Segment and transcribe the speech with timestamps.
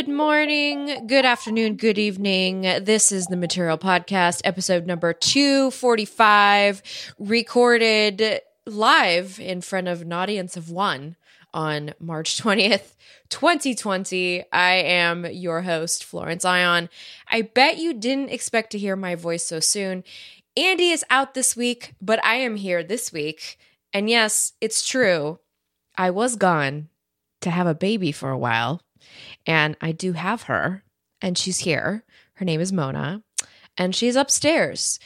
[0.00, 2.62] Good morning, good afternoon, good evening.
[2.62, 10.56] This is the Material Podcast, episode number 245, recorded live in front of an audience
[10.56, 11.16] of one
[11.52, 12.94] on March 20th,
[13.28, 14.42] 2020.
[14.50, 16.88] I am your host, Florence Ion.
[17.28, 20.02] I bet you didn't expect to hear my voice so soon.
[20.56, 23.58] Andy is out this week, but I am here this week.
[23.92, 25.40] And yes, it's true.
[25.98, 26.88] I was gone
[27.42, 28.80] to have a baby for a while
[29.46, 30.84] and I do have her,
[31.20, 32.04] and she's here.
[32.34, 33.22] Her name is Mona,
[33.76, 34.98] and she's upstairs,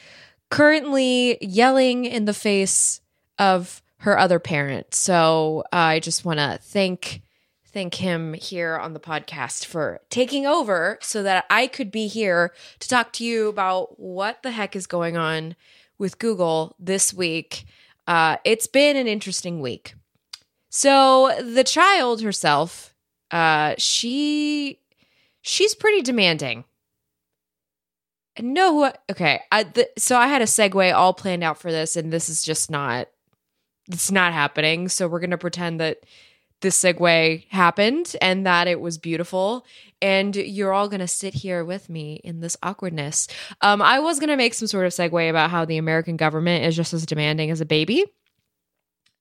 [0.50, 3.00] currently yelling in the face
[3.38, 4.94] of her other parent.
[4.94, 7.22] So uh, I just want to thank
[7.66, 12.52] thank him here on the podcast for taking over so that I could be here
[12.78, 15.56] to talk to you about what the heck is going on
[15.98, 17.64] with Google this week.
[18.06, 19.94] Uh, it's been an interesting week.
[20.68, 22.93] So the child herself
[23.30, 24.78] uh, she
[25.42, 26.64] she's pretty demanding.
[28.40, 29.42] No, okay.
[29.52, 32.42] I the, so I had a segue all planned out for this, and this is
[32.42, 33.08] just not.
[33.90, 34.88] It's not happening.
[34.88, 36.00] So we're gonna pretend that
[36.64, 39.66] this segue happened and that it was beautiful
[40.00, 43.28] and you're all going to sit here with me in this awkwardness
[43.60, 46.64] um, i was going to make some sort of segue about how the american government
[46.64, 48.04] is just as demanding as a baby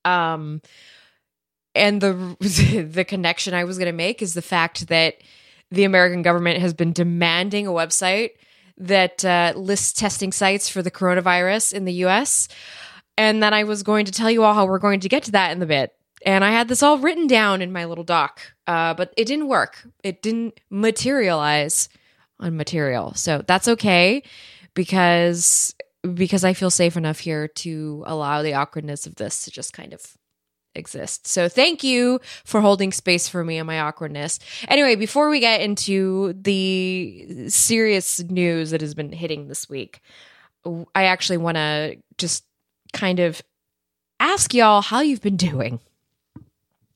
[0.06, 0.60] um,
[1.74, 5.16] and the the connection I was going to make is the fact that
[5.70, 8.30] the American government has been demanding a website
[8.76, 12.48] that uh, lists testing sites for the coronavirus in the U.S.
[13.16, 15.32] And then I was going to tell you all how we're going to get to
[15.32, 15.94] that in the bit.
[16.26, 19.48] And I had this all written down in my little doc, uh, but it didn't
[19.48, 19.86] work.
[20.02, 21.88] It didn't materialize
[22.40, 24.22] on material, so that's okay
[24.74, 25.74] because
[26.14, 29.92] because I feel safe enough here to allow the awkwardness of this to just kind
[29.92, 30.16] of
[30.74, 31.26] exist.
[31.26, 34.38] So thank you for holding space for me and my awkwardness.
[34.68, 40.00] Anyway, before we get into the serious news that has been hitting this week,
[40.94, 42.44] I actually want to just
[42.92, 43.42] kind of
[44.20, 45.80] ask y'all how you've been doing.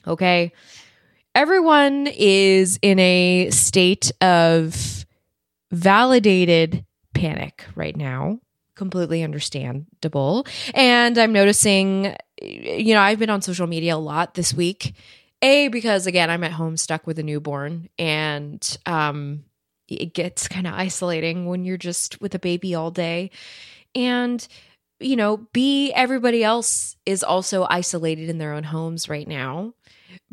[0.07, 0.53] Okay.
[1.35, 5.07] Everyone is in a state of
[5.71, 6.85] validated
[7.15, 8.41] panic right now
[8.79, 10.47] completely understandable.
[10.73, 14.95] And I'm noticing, you know, I've been on social media a lot this week.
[15.43, 19.45] A, because again, I'm at home stuck with a newborn and um,
[19.89, 23.31] it gets kind of isolating when you're just with a baby all day.
[23.95, 24.47] And,
[24.99, 29.75] you know, B, everybody else is also isolated in their own homes right now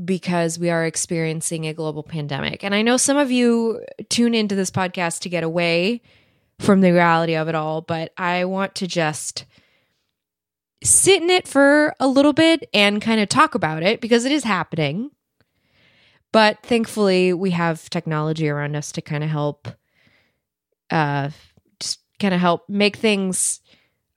[0.04, 2.64] because we are experiencing a global pandemic.
[2.64, 6.02] And I know some of you tune into this podcast to get away
[6.60, 9.46] from the reality of it all, but I want to just
[10.84, 14.32] sit in it for a little bit and kind of talk about it because it
[14.32, 15.12] is happening.
[16.32, 19.68] But thankfully, we have technology around us to kind of help,
[20.92, 21.30] uh,
[21.80, 23.62] just kind of help make things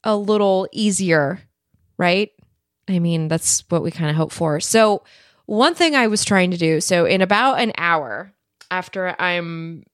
[0.04, 1.40] a little easier,
[1.96, 2.30] right?
[2.88, 4.60] I mean, that's what we kind of hope for.
[4.60, 5.02] So,
[5.46, 8.32] one thing I was trying to do so, in about an hour
[8.70, 9.84] after I'm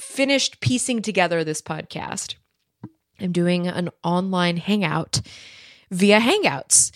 [0.00, 2.34] finished piecing together this podcast,
[3.20, 5.20] I'm doing an online hangout
[5.90, 6.94] via Hangouts.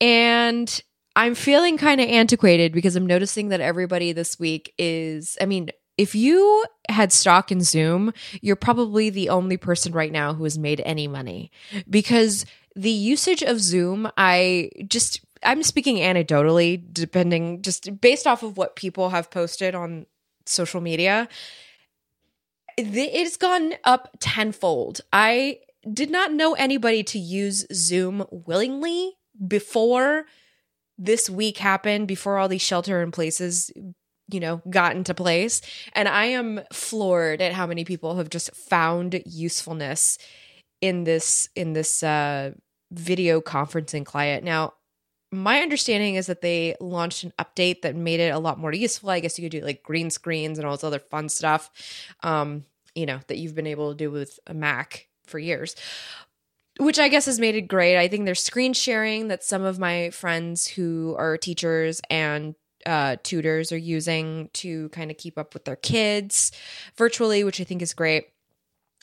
[0.00, 0.82] And
[1.16, 5.70] I'm feeling kind of antiquated because I'm noticing that everybody this week is, I mean,
[5.98, 10.58] if you had stock in Zoom, you're probably the only person right now who has
[10.58, 11.50] made any money.
[11.90, 18.56] Because the usage of Zoom, I just, I'm speaking anecdotally, depending just based off of
[18.56, 20.06] what people have posted on
[20.46, 21.28] social media
[22.86, 25.00] it's gone up tenfold.
[25.12, 25.58] I
[25.92, 29.14] did not know anybody to use Zoom willingly
[29.46, 30.26] before
[30.98, 33.70] this week happened, before all these shelter in places,
[34.30, 35.62] you know, got into place.
[35.94, 40.18] And I am floored at how many people have just found usefulness
[40.80, 42.52] in this in this uh
[42.92, 44.44] video conferencing client.
[44.44, 44.74] Now,
[45.32, 49.10] my understanding is that they launched an update that made it a lot more useful.
[49.10, 51.70] I guess you could do like green screens and all this other fun stuff.
[52.22, 55.76] Um, you know, that you've been able to do with a Mac for years.
[56.78, 57.98] Which I guess has made it great.
[57.98, 62.54] I think there's screen sharing that some of my friends who are teachers and
[62.86, 66.52] uh, tutors are using to kind of keep up with their kids
[66.96, 68.30] virtually, which I think is great.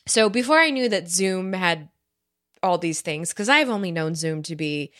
[0.07, 1.89] So before I knew that Zoom had
[2.63, 4.91] all these things, because I've only known Zoom to be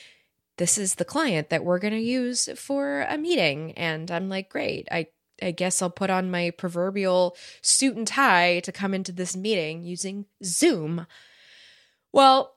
[0.58, 3.72] this is the client that we're going to use for a meeting.
[3.74, 4.88] And I'm like, great.
[4.92, 5.08] I
[5.40, 9.84] I guess I'll put on my proverbial suit and tie to come into this meeting
[9.84, 11.06] using Zoom.
[12.12, 12.56] Well,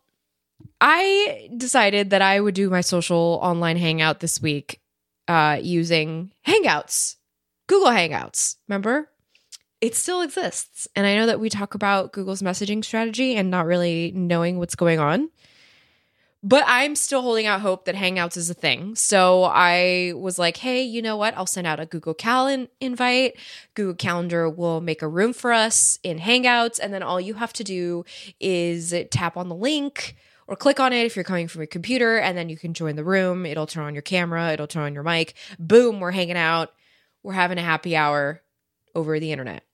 [0.81, 4.81] I decided that I would do my social online hangout this week
[5.29, 7.17] uh, using Hangouts,
[7.67, 8.57] Google Hangouts.
[8.67, 9.11] Remember?
[9.81, 10.87] it still exists.
[10.95, 14.75] And I know that we talk about Google's messaging strategy and not really knowing what's
[14.75, 15.31] going on.
[16.43, 18.95] But I'm still holding out hope that Hangouts is a thing.
[18.95, 21.37] So I was like, hey, you know what?
[21.37, 23.37] I'll send out a Google Calendar invite.
[23.75, 26.81] Google Calendar will make a room for us in Hangouts.
[26.83, 28.07] And then all you have to do
[28.41, 30.17] is tap on the link
[30.47, 32.17] or click on it if you're coming from a computer.
[32.19, 33.45] And then you can join the room.
[33.45, 35.35] It'll turn on your camera, it'll turn on your mic.
[35.59, 36.73] Boom, we're hanging out.
[37.23, 38.41] We're having a happy hour
[38.95, 39.65] over the internet.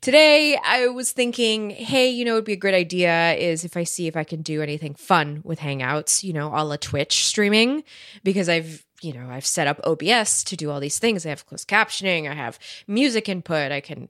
[0.00, 3.84] Today, I was thinking, hey, you know, it'd be a great idea is if I
[3.84, 7.84] see if I can do anything fun with Hangouts, you know, a la Twitch streaming,
[8.22, 11.26] because I've, you know, I've set up OBS to do all these things.
[11.26, 14.08] I have closed captioning, I have music input, I can,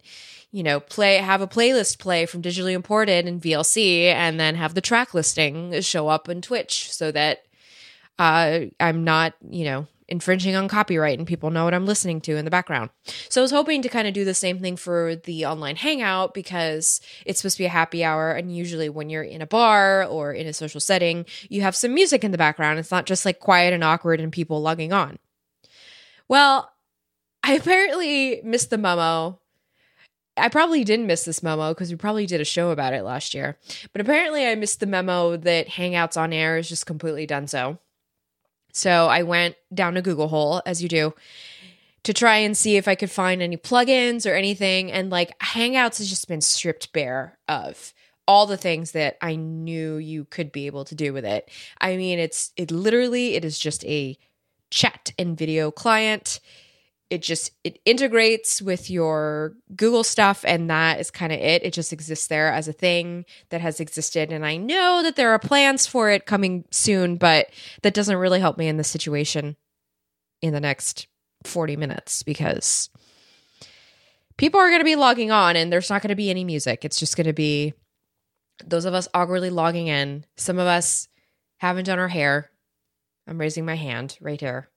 [0.53, 4.75] you know, play, have a playlist play from digitally imported and VLC, and then have
[4.75, 7.45] the track listing show up in Twitch so that
[8.19, 12.37] uh, I'm not, you know, infringing on copyright and people know what I'm listening to
[12.37, 12.91] in the background.
[13.29, 16.35] So I was hoping to kind of do the same thing for the online hangout
[16.35, 18.33] because it's supposed to be a happy hour.
[18.33, 21.95] And usually when you're in a bar or in a social setting, you have some
[21.95, 22.79] music in the background.
[22.79, 25.19] It's not just like quiet and awkward and people logging on.
[26.29, 26.71] Well,
[27.43, 29.41] I apparently missed the memo.
[30.37, 33.35] I probably didn't miss this memo because we probably did a show about it last
[33.35, 33.59] year.
[33.93, 37.79] But apparently I missed the memo that Hangouts on Air is just completely done so.
[38.75, 41.15] So I went down a Google hole, as you do,
[42.03, 44.91] to try and see if I could find any plugins or anything.
[44.91, 47.95] And like Hangouts has just been stripped bare of
[48.27, 51.49] all the things that I knew you could be able to do with it.
[51.81, 54.19] I mean, it's it literally it is just a
[54.71, 56.41] chat and video client
[57.15, 61.65] it just it integrates with your google stuff and that is kind of it.
[61.65, 65.31] It just exists there as a thing that has existed and i know that there
[65.31, 67.49] are plans for it coming soon but
[67.83, 69.57] that doesn't really help me in this situation
[70.43, 71.07] in the next
[71.45, 72.91] 40 minutes because
[74.37, 76.85] people are going to be logging on and there's not going to be any music.
[76.85, 77.75] It's just going to be
[78.65, 80.25] those of us awkwardly logging in.
[80.37, 81.09] Some of us
[81.59, 82.51] haven't done our hair.
[83.27, 84.69] I'm raising my hand right here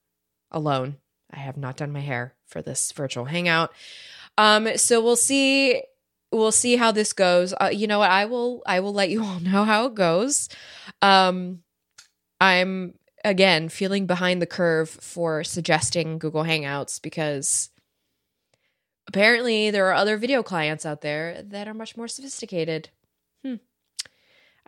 [0.50, 0.96] alone
[1.32, 3.72] I have not done my hair for this virtual hangout.
[4.36, 5.82] Um, so we'll see.
[6.30, 7.54] We'll see how this goes.
[7.58, 8.10] Uh, you know what?
[8.10, 8.62] I will.
[8.66, 10.48] I will let you all know how it goes.
[11.02, 11.62] Um,
[12.40, 12.94] I'm
[13.24, 17.70] again feeling behind the curve for suggesting Google Hangouts because
[19.08, 22.90] apparently there are other video clients out there that are much more sophisticated.
[23.44, 23.56] Hmm.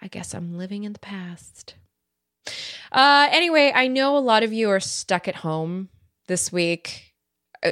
[0.01, 1.75] I guess I'm living in the past.
[2.91, 5.91] Uh, anyway, I know a lot of you are stuck at home
[6.31, 7.13] this week.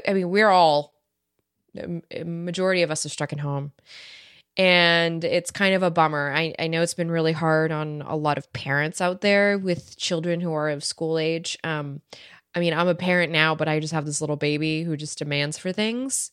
[0.07, 0.93] I mean, we're all,
[2.25, 3.71] majority of us are stuck at home.
[4.57, 6.33] And it's kind of a bummer.
[6.35, 9.97] I, I know it's been really hard on a lot of parents out there with
[9.97, 11.57] children who are of school age.
[11.63, 12.01] Um,
[12.53, 15.19] I mean, I'm a parent now, but I just have this little baby who just
[15.19, 16.33] demands for things.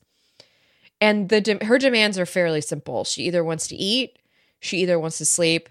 [0.99, 3.03] And the de- her demands are fairly simple.
[3.03, 4.17] She either wants to eat,
[4.59, 5.69] she either wants to sleep,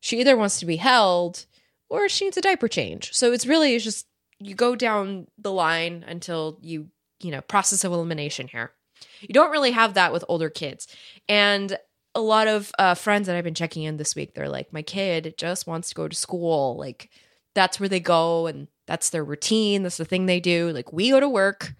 [0.00, 1.46] she either wants to be held,
[1.88, 3.14] or she needs a diaper change.
[3.14, 4.06] So it's really just
[4.40, 6.88] you go down the line until you,
[7.20, 8.72] you know, process of elimination here.
[9.20, 10.88] You don't really have that with older kids.
[11.28, 11.78] And
[12.14, 14.82] a lot of uh, friends that I've been checking in this week, they're like, my
[14.82, 16.76] kid just wants to go to school.
[16.78, 17.10] Like,
[17.54, 19.82] that's where they go and that's their routine.
[19.82, 20.70] That's the thing they do.
[20.70, 21.74] Like, we go to work,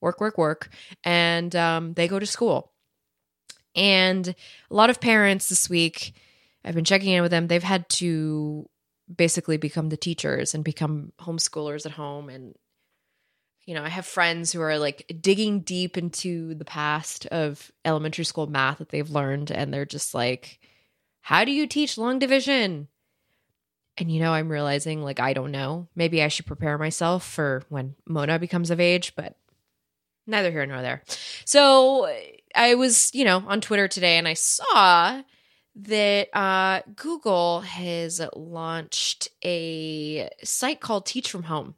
[0.00, 0.70] work, work, work,
[1.02, 2.72] and um, they go to school.
[3.74, 4.34] And
[4.70, 6.14] a lot of parents this week,
[6.64, 8.68] I've been checking in with them, they've had to
[9.12, 12.28] basically become the teachers and become homeschoolers at home.
[12.28, 12.54] And
[13.66, 18.24] you know i have friends who are like digging deep into the past of elementary
[18.24, 19.50] school math that they've learned.
[19.50, 20.60] And they're just like
[21.22, 22.88] how do you teach long division?
[23.96, 25.88] And you know i'm realizing like i don't know.
[25.94, 29.36] Maybe i should prepare myself for when mona becomes of age but
[30.26, 31.02] neither here nor there.
[31.44, 32.12] So
[32.54, 35.22] i was you know on twitter today and i saw
[35.76, 41.74] that uh, Google has launched a site called Teach from Home.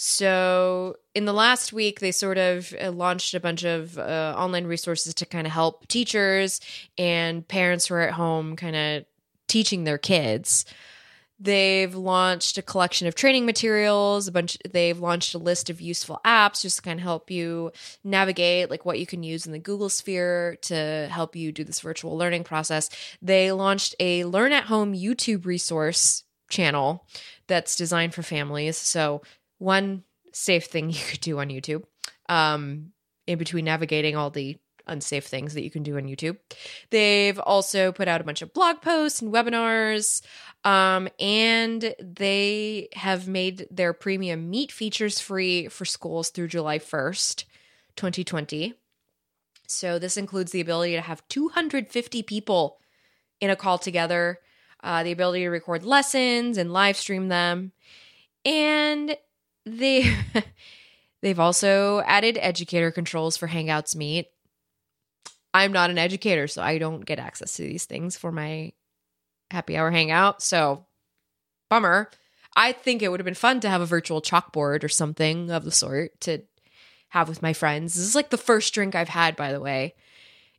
[0.00, 4.64] So, in the last week, they sort of uh, launched a bunch of uh, online
[4.64, 6.60] resources to kind of help teachers
[6.96, 9.04] and parents who are at home kind of
[9.48, 10.64] teaching their kids.
[11.40, 16.20] They've launched a collection of training materials, a bunch they've launched a list of useful
[16.24, 17.70] apps just to kind of help you
[18.02, 21.80] navigate like what you can use in the Google sphere to help you do this
[21.80, 22.90] virtual learning process.
[23.22, 27.06] They launched a learn at home YouTube resource channel
[27.46, 28.76] that's designed for families.
[28.76, 29.22] So,
[29.58, 30.02] one
[30.32, 31.84] safe thing you could do on YouTube
[32.28, 32.92] um,
[33.26, 34.56] in between navigating all the
[34.88, 36.38] unsafe things that you can do on YouTube.
[36.90, 40.22] They've also put out a bunch of blog posts and webinars.
[40.64, 47.44] Um, and they have made their premium meet features free for schools through July 1st,
[47.96, 48.74] 2020.
[49.68, 52.78] So this includes the ability to have 250 people
[53.40, 54.40] in a call together,
[54.82, 57.72] uh, the ability to record lessons and live stream them,
[58.44, 59.16] and
[59.66, 60.14] they
[61.22, 64.26] they've also added educator controls for Hangouts Meet.
[65.54, 68.72] I'm not an educator, so I don't get access to these things for my
[69.50, 70.42] happy hour hangout.
[70.42, 70.86] So
[71.68, 72.10] bummer.
[72.56, 75.64] I think it would have been fun to have a virtual chalkboard or something of
[75.64, 76.42] the sort to
[77.10, 77.94] have with my friends.
[77.94, 79.94] This is like the first drink I've had, by the way,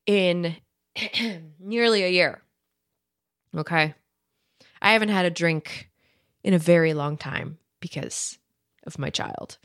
[0.05, 0.55] in
[1.59, 2.41] nearly a year.
[3.55, 3.93] Okay.
[4.81, 5.89] I haven't had a drink
[6.43, 8.37] in a very long time because
[8.85, 9.57] of my child.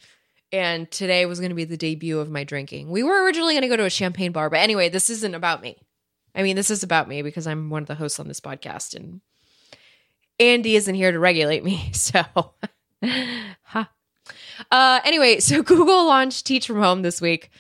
[0.55, 2.89] And today was going to be the debut of my drinking.
[2.89, 5.61] We were originally going to go to a champagne bar, but anyway, this isn't about
[5.61, 5.77] me.
[6.33, 8.95] I mean, this is about me because I'm one of the hosts on this podcast
[8.95, 9.21] and
[10.39, 11.91] Andy isn't here to regulate me.
[11.93, 12.23] So,
[13.65, 13.91] ha.
[14.71, 17.51] Uh, anyway, so Google launched Teach from Home this week.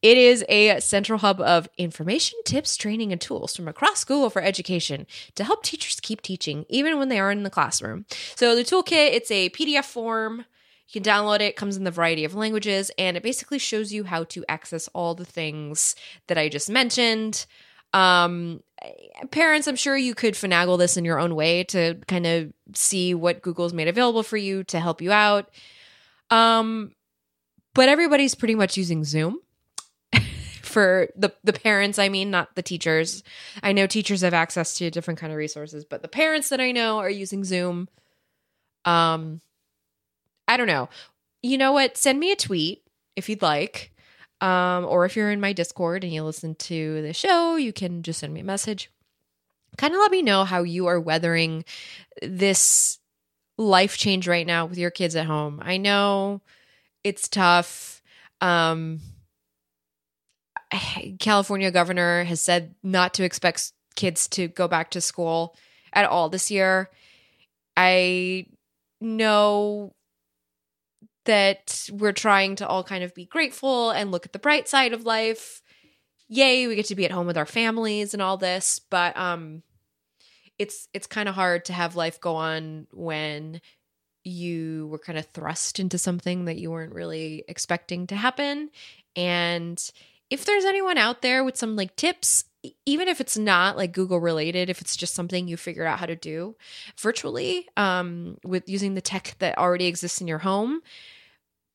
[0.00, 4.42] It is a central hub of information, tips, training, and tools from across Google for
[4.42, 8.06] education to help teachers keep teaching even when they are in the classroom.
[8.36, 10.44] So the toolkit, it's a PDF form.
[10.88, 13.92] You can download it, it comes in the variety of languages, and it basically shows
[13.92, 17.46] you how to access all the things that I just mentioned.
[17.94, 18.62] Um,
[19.30, 23.14] parents, I'm sure you could finagle this in your own way to kind of see
[23.14, 25.48] what Google's made available for you to help you out.
[26.30, 26.92] Um,
[27.74, 29.38] but everybody's pretty much using Zoom
[30.62, 31.98] for the the parents.
[31.98, 33.22] I mean, not the teachers.
[33.62, 36.72] I know teachers have access to different kind of resources, but the parents that I
[36.72, 37.88] know are using Zoom.
[38.84, 39.40] Um,
[40.46, 40.88] I don't know.
[41.42, 41.96] You know what?
[41.96, 42.82] Send me a tweet
[43.16, 43.92] if you'd like.
[44.40, 48.02] Um, or if you're in my Discord and you listen to the show, you can
[48.02, 48.90] just send me a message.
[49.78, 51.64] Kind of let me know how you are weathering
[52.20, 52.98] this
[53.56, 55.60] life change right now with your kids at home.
[55.64, 56.42] I know
[57.02, 58.02] it's tough.
[58.40, 59.00] Um,
[61.18, 65.56] California governor has said not to expect kids to go back to school
[65.92, 66.90] at all this year.
[67.76, 68.46] I
[69.00, 69.93] know
[71.24, 74.92] that we're trying to all kind of be grateful and look at the bright side
[74.92, 75.62] of life.
[76.28, 79.62] Yay, we get to be at home with our families and all this, but um
[80.58, 83.60] it's it's kind of hard to have life go on when
[84.22, 88.70] you were kind of thrust into something that you weren't really expecting to happen
[89.16, 89.90] and
[90.30, 92.44] if there's anyone out there with some like tips
[92.86, 96.06] even if it's not like google related if it's just something you figured out how
[96.06, 96.56] to do
[96.98, 100.80] virtually um, with using the tech that already exists in your home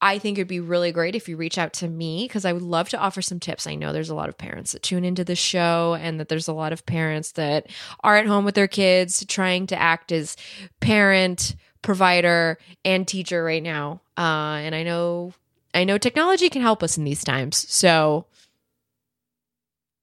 [0.01, 2.61] I think it'd be really great if you reach out to me because I would
[2.61, 3.67] love to offer some tips.
[3.67, 6.47] I know there's a lot of parents that tune into the show and that there's
[6.47, 7.67] a lot of parents that
[8.01, 10.37] are at home with their kids trying to act as
[10.79, 14.01] parent, provider, and teacher right now.
[14.17, 15.33] Uh, and I know
[15.73, 17.65] I know technology can help us in these times.
[17.69, 18.25] So,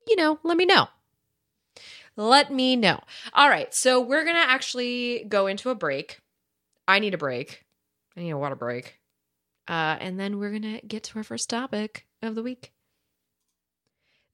[0.06, 0.88] you know, let me know.
[2.16, 3.00] Let me know.
[3.34, 3.74] All right.
[3.74, 6.20] So we're going to actually go into a break.
[6.88, 7.64] I need a break.
[8.16, 8.98] I need a water break.
[9.68, 12.72] Uh, and then we're going to get to our first topic of the week.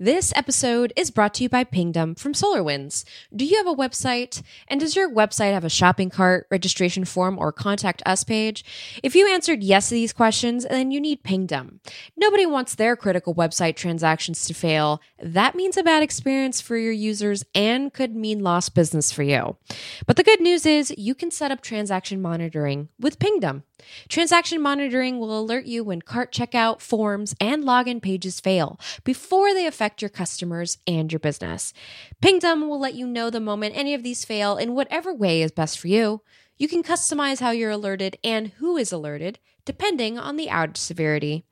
[0.03, 3.05] This episode is brought to you by Pingdom from SolarWinds.
[3.37, 4.43] Do you have a website?
[4.67, 8.65] And does your website have a shopping cart, registration form, or contact us page?
[9.05, 11.79] If you answered yes to these questions, then you need Pingdom.
[12.17, 15.01] Nobody wants their critical website transactions to fail.
[15.23, 19.57] That means a bad experience for your users and could mean lost business for you.
[20.05, 23.62] But the good news is you can set up transaction monitoring with Pingdom.
[24.09, 29.67] Transaction monitoring will alert you when cart checkout, forms, and login pages fail before they
[29.67, 31.73] affect your customers and your business.
[32.21, 35.53] Pingdom will let you know the moment any of these fail in whatever way is
[35.53, 36.23] best for you.
[36.59, 41.45] You can customize how you're alerted and who is alerted depending on the outage severity.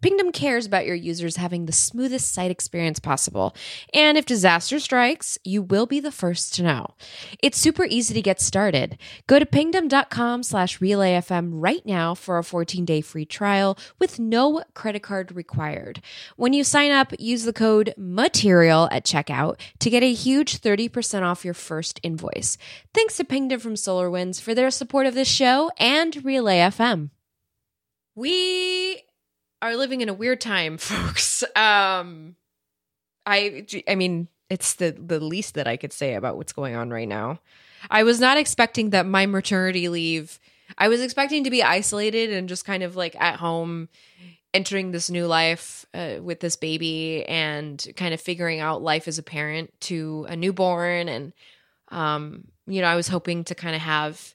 [0.00, 3.54] Pingdom cares about your users having the smoothest site experience possible.
[3.92, 6.94] And if disaster strikes, you will be the first to know.
[7.42, 8.98] It's super easy to get started.
[9.26, 15.02] Go to pingdom.com slash relayfm right now for a 14-day free trial with no credit
[15.02, 16.00] card required.
[16.36, 21.22] When you sign up, use the code MATERIAL at checkout to get a huge 30%
[21.22, 22.56] off your first invoice.
[22.94, 27.10] Thanks to Pingdom from SolarWinds for their support of this show and Relay FM.
[28.14, 29.02] We
[29.62, 31.42] are living in a weird time, folks.
[31.54, 32.36] Um,
[33.26, 36.90] I I mean, it's the the least that I could say about what's going on
[36.90, 37.40] right now.
[37.90, 40.40] I was not expecting that my maternity leave.
[40.76, 43.88] I was expecting to be isolated and just kind of like at home
[44.52, 49.18] entering this new life uh, with this baby and kind of figuring out life as
[49.18, 51.32] a parent to a newborn and
[51.90, 54.34] um you know I was hoping to kind of have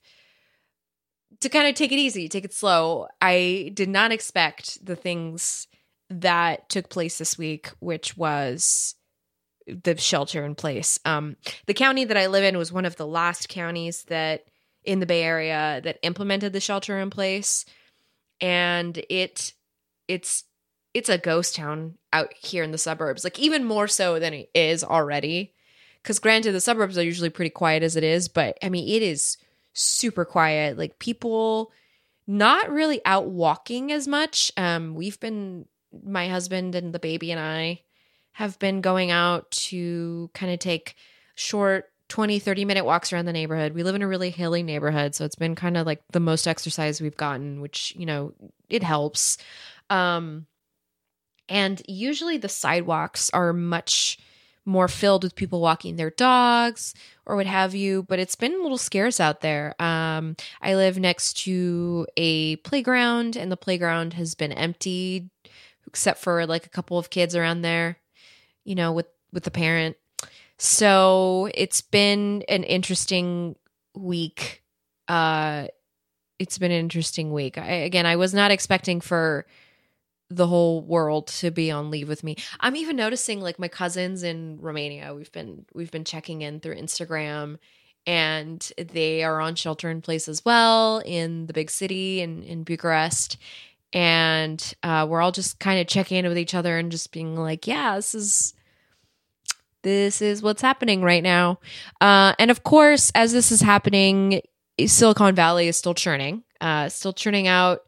[1.44, 3.08] to kind of take it easy, take it slow.
[3.22, 5.68] I did not expect the things
[6.10, 8.96] that took place this week, which was
[9.66, 11.00] the shelter in place.
[11.06, 14.46] Um, the county that I live in was one of the last counties that
[14.84, 17.66] in the Bay Area that implemented the shelter in place,
[18.42, 19.54] and it
[20.08, 20.44] it's
[20.94, 24.50] it's a ghost town out here in the suburbs, like even more so than it
[24.54, 25.54] is already.
[26.02, 29.02] Because granted, the suburbs are usually pretty quiet as it is, but I mean, it
[29.02, 29.38] is
[29.74, 30.78] super quiet.
[30.78, 31.72] Like people
[32.26, 34.52] not really out walking as much.
[34.56, 35.66] Um, we've been
[36.04, 37.82] my husband and the baby and I
[38.34, 40.96] have been going out to kind of take
[41.36, 43.74] short 20 30 minute walks around the neighborhood.
[43.74, 46.48] We live in a really hilly neighborhood, so it's been kind of like the most
[46.48, 48.34] exercise we've gotten, which, you know,
[48.70, 49.38] it helps.
[49.90, 50.48] Um
[51.50, 54.18] and usually the sidewalks are much
[54.66, 56.94] more filled with people walking their dogs
[57.26, 59.76] or what have you, but it's been a little scarce out there.
[59.82, 65.30] Um, I live next to a playground, and the playground has been emptied
[65.88, 67.98] except for like a couple of kids around there,
[68.64, 69.98] you know, with with the parent.
[70.58, 73.56] So it's been an interesting
[73.96, 74.64] week.
[75.08, 75.68] Uh,
[76.40, 77.58] it's been an interesting week.
[77.58, 79.46] I, again, I was not expecting for
[80.36, 82.36] the whole world to be on leave with me.
[82.60, 85.14] I'm even noticing like my cousins in Romania.
[85.14, 87.58] We've been we've been checking in through Instagram
[88.06, 92.64] and they are on shelter in place as well in the big city in in
[92.64, 93.38] Bucharest.
[93.94, 97.36] And uh, we're all just kind of checking in with each other and just being
[97.36, 98.54] like, yeah, this is
[99.84, 101.60] this is what's happening right now.
[102.02, 104.42] Uh, and of course, as this is happening,
[104.86, 107.82] Silicon Valley is still churning, uh, still churning out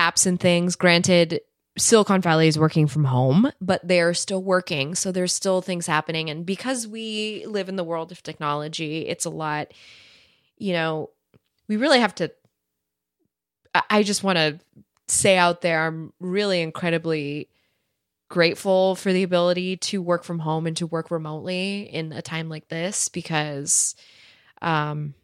[0.00, 0.76] apps and things.
[0.76, 1.40] Granted,
[1.78, 4.94] Silicon Valley is working from home, but they're still working.
[4.94, 6.30] So there's still things happening.
[6.30, 9.72] And because we live in the world of technology, it's a lot,
[10.58, 11.10] you know,
[11.68, 12.32] we really have to.
[13.88, 14.58] I just want to
[15.06, 17.48] say out there, I'm really incredibly
[18.28, 22.48] grateful for the ability to work from home and to work remotely in a time
[22.48, 23.96] like this because
[24.62, 25.14] um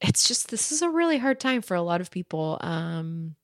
[0.00, 3.36] it's just this is a really hard time for a lot of people um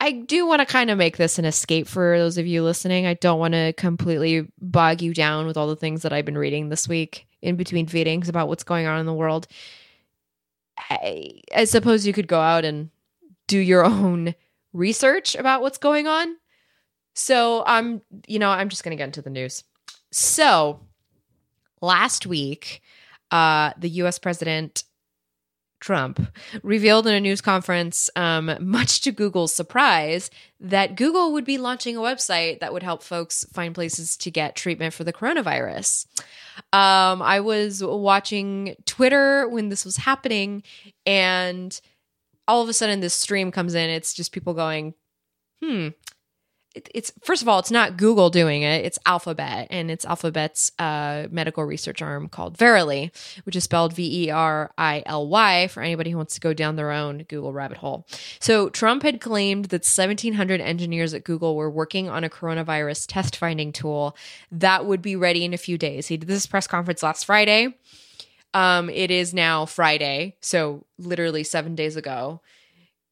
[0.00, 3.06] I do want to kind of make this an escape for those of you listening.
[3.06, 6.38] I don't want to completely bog you down with all the things that I've been
[6.38, 9.46] reading this week in between feedings about what's going on in the world.
[10.78, 12.88] I, I suppose you could go out and
[13.46, 14.34] do your own
[14.72, 16.36] research about what's going on.
[17.14, 19.64] So I'm, you know, I'm just going to get into the news.
[20.12, 20.80] So
[21.82, 22.80] last week,
[23.30, 24.18] uh, the U.S.
[24.18, 24.84] president
[25.80, 26.20] Trump
[26.62, 31.96] revealed in a news conference, um, much to Google's surprise, that Google would be launching
[31.96, 36.06] a website that would help folks find places to get treatment for the coronavirus.
[36.72, 40.62] Um, I was watching Twitter when this was happening,
[41.06, 41.80] and
[42.46, 43.90] all of a sudden, this stream comes in.
[43.90, 44.94] It's just people going,
[45.62, 45.88] hmm,
[46.74, 48.84] it's first of all, it's not Google doing it.
[48.84, 53.10] It's Alphabet, and it's Alphabet's uh, medical research arm called Verily,
[53.44, 56.54] which is spelled V E R I L Y for anybody who wants to go
[56.54, 58.06] down their own Google rabbit hole.
[58.38, 63.36] So Trump had claimed that 1,700 engineers at Google were working on a coronavirus test
[63.36, 64.16] finding tool
[64.52, 66.06] that would be ready in a few days.
[66.06, 67.74] He did this press conference last Friday.
[68.54, 72.40] Um, it is now Friday, so literally seven days ago.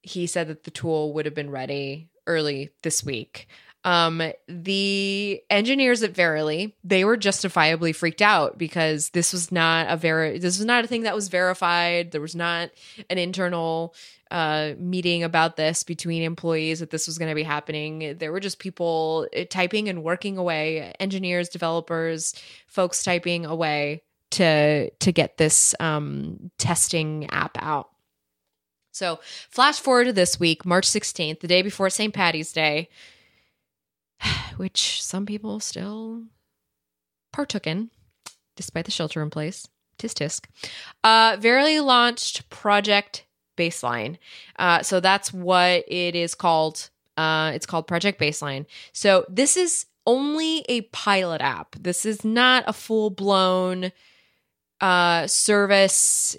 [0.02, 3.48] He said that the tool would have been ready early this week.
[3.84, 9.96] Um, the engineers at Verily, they were justifiably freaked out because this was not a
[9.96, 12.10] very this was not a thing that was verified.
[12.10, 12.70] There was not
[13.08, 13.94] an internal
[14.30, 18.16] uh, meeting about this between employees that this was going to be happening.
[18.18, 22.34] There were just people uh, typing and working away, engineers, developers,
[22.66, 27.88] folks typing away to to get this um, testing app out.
[28.98, 32.12] So, flash forward to this week, March 16th, the day before St.
[32.12, 32.88] Patty's Day,
[34.56, 36.24] which some people still
[37.32, 37.90] partook in,
[38.56, 39.68] despite the shelter in place.
[40.00, 40.46] Tisk tisk.
[41.04, 43.24] Uh, Verily launched Project
[43.56, 44.18] Baseline.
[44.58, 46.90] Uh, so that's what it is called.
[47.16, 48.66] Uh, it's called Project Baseline.
[48.92, 51.76] So this is only a pilot app.
[51.78, 53.92] This is not a full blown
[54.80, 56.36] uh, service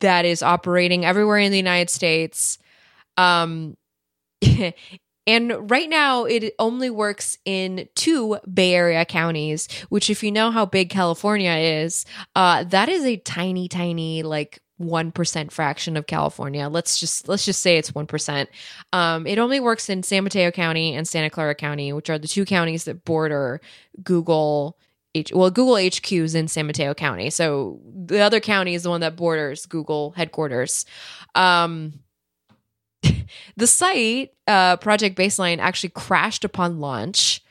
[0.00, 2.58] that is operating everywhere in the United States.
[3.16, 3.76] Um,
[5.26, 10.50] and right now, it only works in two Bay Area counties, which, if you know
[10.50, 12.04] how big California is,
[12.36, 16.68] uh, that is a tiny, tiny, like, 1% fraction of California.
[16.68, 18.46] Let's just let's just say it's 1%.
[18.92, 22.28] Um, it only works in San Mateo County and Santa Clara County, which are the
[22.28, 23.60] two counties that border
[24.02, 24.78] Google
[25.14, 27.30] H well Google HQ is in San Mateo County.
[27.30, 30.84] So the other county is the one that borders Google headquarters.
[31.34, 32.00] Um
[33.56, 37.42] the site, uh, Project Baseline, actually crashed upon launch.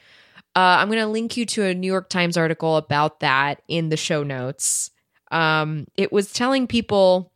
[0.56, 3.89] Uh, I'm going to link you to a New York Times article about that in
[3.89, 4.91] the show notes.
[5.32, 7.32] Um, it was telling people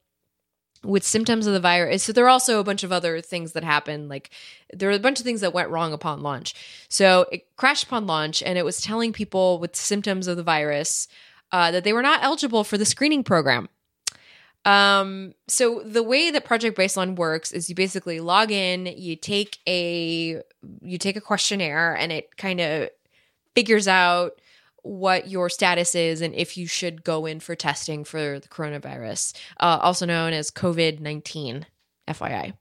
[0.84, 2.04] with symptoms of the virus.
[2.04, 4.10] So there are also a bunch of other things that happened.
[4.10, 4.32] Like
[4.74, 6.56] there were a bunch of things that went wrong upon launch.
[6.90, 11.08] So it crashed upon launch, and it was telling people with symptoms of the virus
[11.52, 13.70] uh, that they were not eligible for the screening program.
[14.64, 19.60] Um, so the way that Project Baseline works is you basically log in, you take
[19.68, 20.42] a
[20.82, 22.90] you take a questionnaire, and it kind of
[23.56, 24.40] figures out
[24.84, 29.36] what your status is and if you should go in for testing for the coronavirus,
[29.60, 31.66] uh, also known as COVID 19,
[32.10, 32.54] FYI.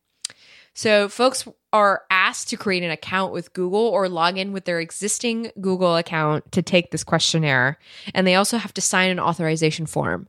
[0.75, 4.81] So, folks are asked to create an account with Google or log in with their
[4.81, 7.79] existing Google account to take this questionnaire.
[8.15, 10.29] And they also have to sign an authorization form.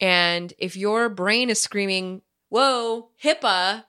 [0.00, 3.84] And if your brain is screaming, Whoa, HIPAA,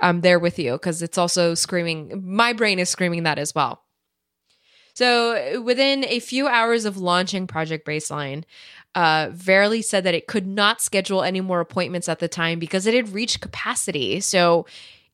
[0.00, 3.81] I'm there with you because it's also screaming, my brain is screaming that as well.
[4.94, 8.44] So within a few hours of launching Project Baseline,
[8.94, 12.86] uh, Verily said that it could not schedule any more appointments at the time because
[12.86, 14.20] it had reached capacity.
[14.20, 14.66] So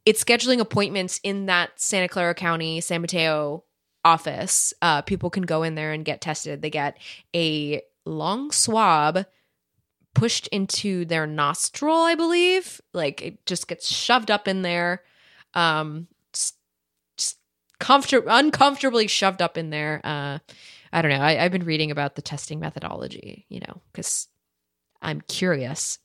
[0.04, 3.64] it's scheduling appointments in that Santa Clara County, San Mateo
[4.04, 4.72] office.
[4.82, 6.62] Uh, people can go in there and get tested.
[6.62, 6.98] They get
[7.34, 9.26] a long swab
[10.14, 12.80] pushed into their nostril, I believe.
[12.92, 15.02] Like it just gets shoved up in there.
[15.54, 16.08] Um,
[17.80, 20.00] comfort- uncomfortably shoved up in there.
[20.04, 20.38] Uh,
[20.92, 21.20] I don't know.
[21.20, 24.28] I, I've been reading about the testing methodology, you know, because
[25.02, 25.98] I'm curious.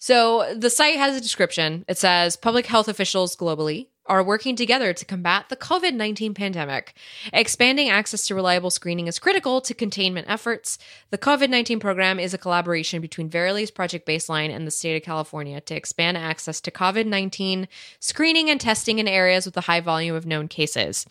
[0.00, 1.84] So the site has a description.
[1.88, 6.94] It says public health officials globally are working together to combat the COVID 19 pandemic.
[7.32, 10.78] Expanding access to reliable screening is critical to containment efforts.
[11.10, 15.02] The COVID 19 program is a collaboration between Verily's Project Baseline and the state of
[15.02, 17.68] California to expand access to COVID 19
[18.00, 21.06] screening and testing in areas with a high volume of known cases.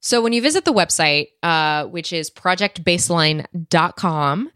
[0.00, 4.50] So when you visit the website, uh, which is projectbaseline.com,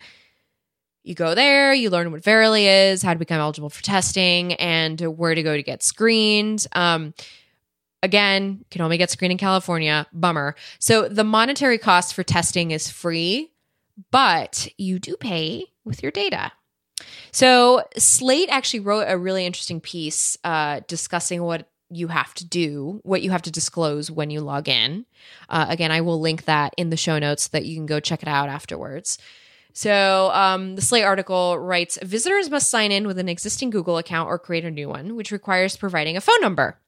[1.08, 5.00] you go there, you learn what Verily is, how to become eligible for testing, and
[5.00, 6.66] where to go to get screened.
[6.72, 7.14] Um,
[8.02, 10.06] again, can only get screened in California.
[10.12, 10.54] Bummer.
[10.78, 13.50] So the monetary cost for testing is free,
[14.10, 16.52] but you do pay with your data.
[17.32, 23.00] So Slate actually wrote a really interesting piece uh, discussing what you have to do,
[23.02, 25.06] what you have to disclose when you log in.
[25.48, 27.98] Uh, again, I will link that in the show notes so that you can go
[27.98, 29.16] check it out afterwards.
[29.78, 34.28] So um, the Slate article writes visitors must sign in with an existing Google account
[34.28, 36.80] or create a new one, which requires providing a phone number.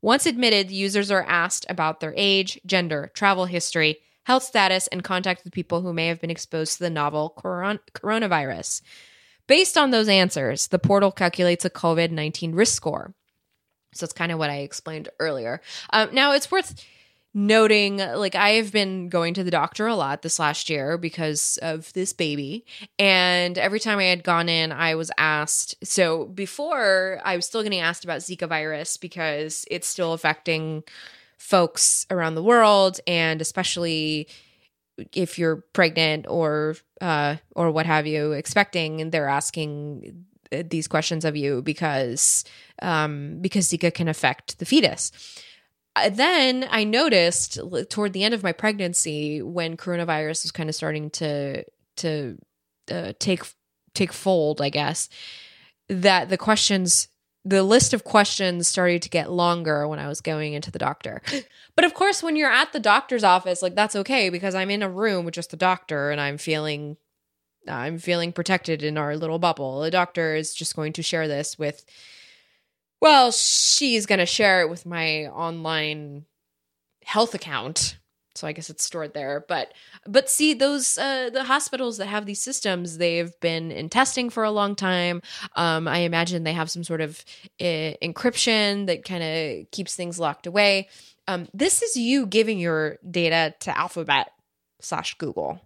[0.00, 5.44] Once admitted, users are asked about their age, gender, travel history, health status, and contact
[5.44, 8.80] with people who may have been exposed to the novel coron- coronavirus.
[9.46, 13.12] Based on those answers, the portal calculates a COVID 19 risk score.
[13.92, 15.60] So it's kind of what I explained earlier.
[15.90, 16.82] Um, now, it's worth
[17.34, 21.58] noting like I have been going to the doctor a lot this last year because
[21.62, 22.64] of this baby.
[22.98, 25.74] And every time I had gone in, I was asked.
[25.84, 30.84] So before, I was still getting asked about Zika virus because it's still affecting
[31.36, 34.28] folks around the world and especially
[35.12, 40.24] if you're pregnant or uh or what have you expecting and they're asking
[40.70, 42.44] these questions of you because
[42.80, 45.10] um because Zika can affect the fetus
[46.10, 51.10] then I noticed toward the end of my pregnancy when coronavirus was kind of starting
[51.10, 51.64] to
[51.98, 52.38] to
[52.90, 53.42] uh, take
[53.94, 55.08] take fold, I guess,
[55.88, 57.08] that the questions
[57.46, 61.22] the list of questions started to get longer when I was going into the doctor.
[61.76, 64.84] But of course, when you're at the doctor's office, like that's okay because I'm in
[64.84, 66.96] a room with just the doctor and I'm feeling
[67.66, 69.80] I'm feeling protected in our little bubble.
[69.80, 71.84] The doctor is just going to share this with
[73.04, 76.24] well, she's going to share it with my online
[77.04, 77.98] health account.
[78.34, 79.44] So I guess it's stored there.
[79.46, 79.74] But
[80.06, 84.42] but see those uh, the hospitals that have these systems, they've been in testing for
[84.42, 85.20] a long time.
[85.54, 87.22] Um, I imagine they have some sort of
[87.60, 90.88] uh, encryption that kind of keeps things locked away.
[91.28, 94.32] Um, this is you giving your data to Alphabet
[94.80, 95.60] slash Google,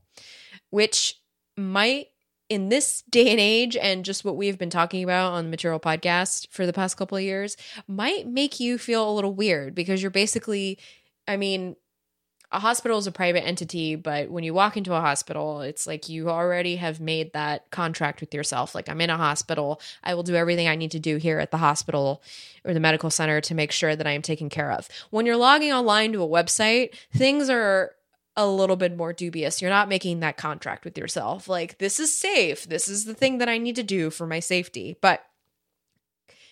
[0.71, 1.15] which
[1.57, 2.09] might
[2.49, 5.81] in this day and age and just what we've been talking about on the material
[5.81, 7.57] podcast for the past couple of years
[7.87, 10.79] might make you feel a little weird because you're basically
[11.27, 11.77] i mean
[12.51, 16.09] a hospital is a private entity but when you walk into a hospital it's like
[16.09, 18.75] you already have made that contract with yourself.
[18.75, 19.81] Like i'm in a hospital.
[20.03, 22.23] I will do everything i need to do here at the hospital
[22.65, 24.89] or the medical center to make sure that i am taken care of.
[25.11, 27.93] When you're logging online to a website things are
[28.39, 29.61] a little bit more dubious.
[29.61, 31.49] You're not making that contract with yourself.
[31.49, 32.69] Like, this is safe.
[32.69, 34.97] This is the thing that I need to do for my safety.
[35.01, 35.25] But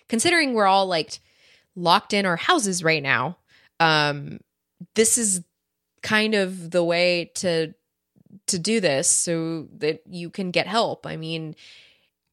[0.09, 1.21] considering we're all like
[1.77, 3.39] locked in our houses right now,
[3.79, 4.41] um,
[4.97, 5.45] this is
[6.03, 7.73] kind of the way to
[8.49, 11.07] to do this so that you can get help.
[11.07, 11.55] I mean,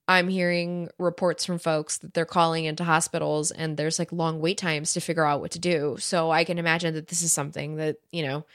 [0.08, 4.58] I'm hearing reports from folks that they're calling into hospitals and there's like long wait
[4.58, 5.96] times to figure out what to do.
[6.00, 8.46] So I can imagine that this is something that, you know,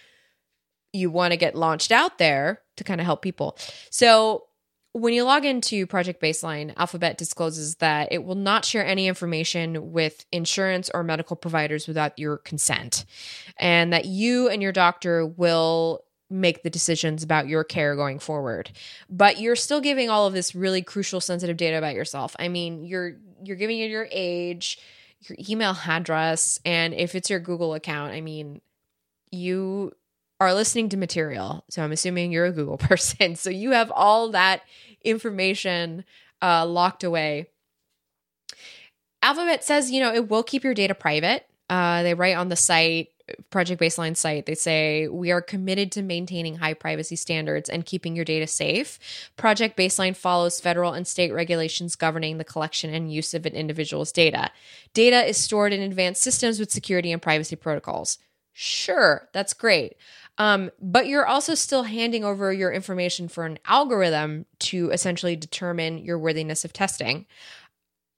[0.92, 3.57] you want to get launched out there to kind of help people.
[3.90, 4.44] So
[4.92, 9.92] when you log into Project Baseline, Alphabet discloses that it will not share any information
[9.92, 13.05] with insurance or medical providers without your consent,
[13.59, 18.70] and that you and your doctor will make the decisions about your care going forward.
[19.09, 22.35] But you're still giving all of this really crucial sensitive data about yourself.
[22.38, 24.79] I mean, you're you're giving it your age,
[25.29, 28.62] your email address, and if it's your Google account, I mean,
[29.31, 29.92] you
[30.40, 31.64] are listening to material.
[31.68, 33.37] So I'm assuming you're a Google person.
[33.37, 34.62] So you have all that
[35.03, 36.05] information
[36.42, 37.48] uh, locked away.
[39.22, 41.46] Alphabet says, you know, it will keep your data private.
[41.68, 43.09] Uh, they write on the site,
[43.51, 48.16] Project Baseline site, they say, we are committed to maintaining high privacy standards and keeping
[48.16, 48.98] your data safe.
[49.37, 54.12] Project Baseline follows federal and state regulations governing the collection and use of an individual's
[54.12, 54.51] data.
[54.94, 58.18] Data is stored in advanced systems with security and privacy protocols.
[58.53, 59.96] Sure, that's great.
[60.38, 65.98] Um, but you're also still handing over your information for an algorithm to essentially determine
[65.98, 67.27] your worthiness of testing.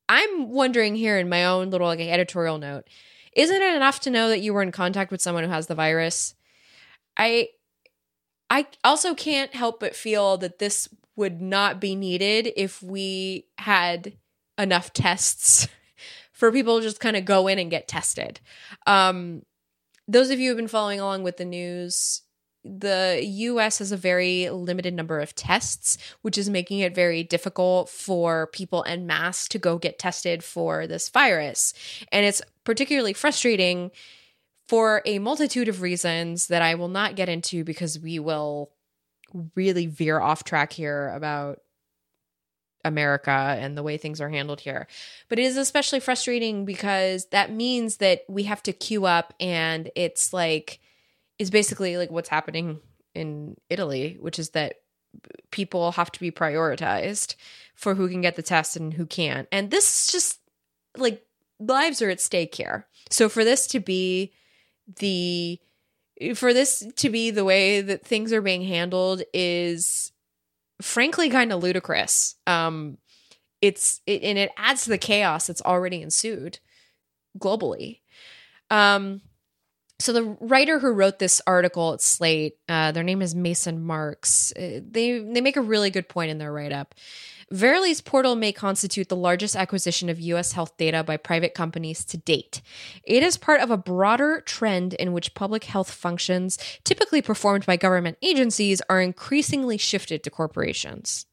[0.09, 2.85] I'm wondering here in my own little like editorial note,
[3.35, 5.75] isn't it enough to know that you were in contact with someone who has the
[5.75, 6.35] virus?
[7.17, 7.49] I
[8.51, 14.15] I also can't help but feel that this would not be needed if we had
[14.59, 15.69] enough tests
[16.33, 18.41] for people to just kind of go in and get tested.
[18.87, 19.43] Um,
[20.11, 22.23] those of you who have been following along with the news,
[22.65, 27.89] the US has a very limited number of tests, which is making it very difficult
[27.89, 31.73] for people en masse to go get tested for this virus.
[32.11, 33.93] And it's particularly frustrating
[34.69, 38.73] for a multitude of reasons that I will not get into because we will
[39.55, 41.61] really veer off track here about
[42.85, 44.87] America and the way things are handled here.
[45.29, 49.91] But it is especially frustrating because that means that we have to queue up and
[49.95, 50.81] it's like
[51.39, 52.81] is basically like what's happening
[53.15, 54.77] in Italy, which is that
[55.51, 57.35] people have to be prioritized
[57.75, 59.49] for who can get the test and who can't.
[59.51, 60.41] And this is just
[60.97, 61.25] like
[61.59, 62.87] lives are at stake here.
[63.11, 64.33] So for this to be
[64.99, 65.59] the
[66.35, 70.13] for this to be the way that things are being handled is
[70.81, 72.37] frankly kind of ludicrous.
[72.47, 72.99] Um,
[73.61, 76.59] it's it, and it adds to the chaos that's already ensued
[77.39, 78.01] globally.
[78.71, 79.21] Um,
[79.99, 84.53] so the writer who wrote this article at Slate, uh, their name is Mason Marks.
[84.53, 86.95] Uh, they they make a really good point in their write up.
[87.53, 90.53] Verily's portal may constitute the largest acquisition of U.S.
[90.53, 92.63] health data by private companies to date.
[93.03, 97.77] It is part of a broader trend in which public health functions, typically performed by
[97.77, 101.27] government agencies, are increasingly shifted to corporations.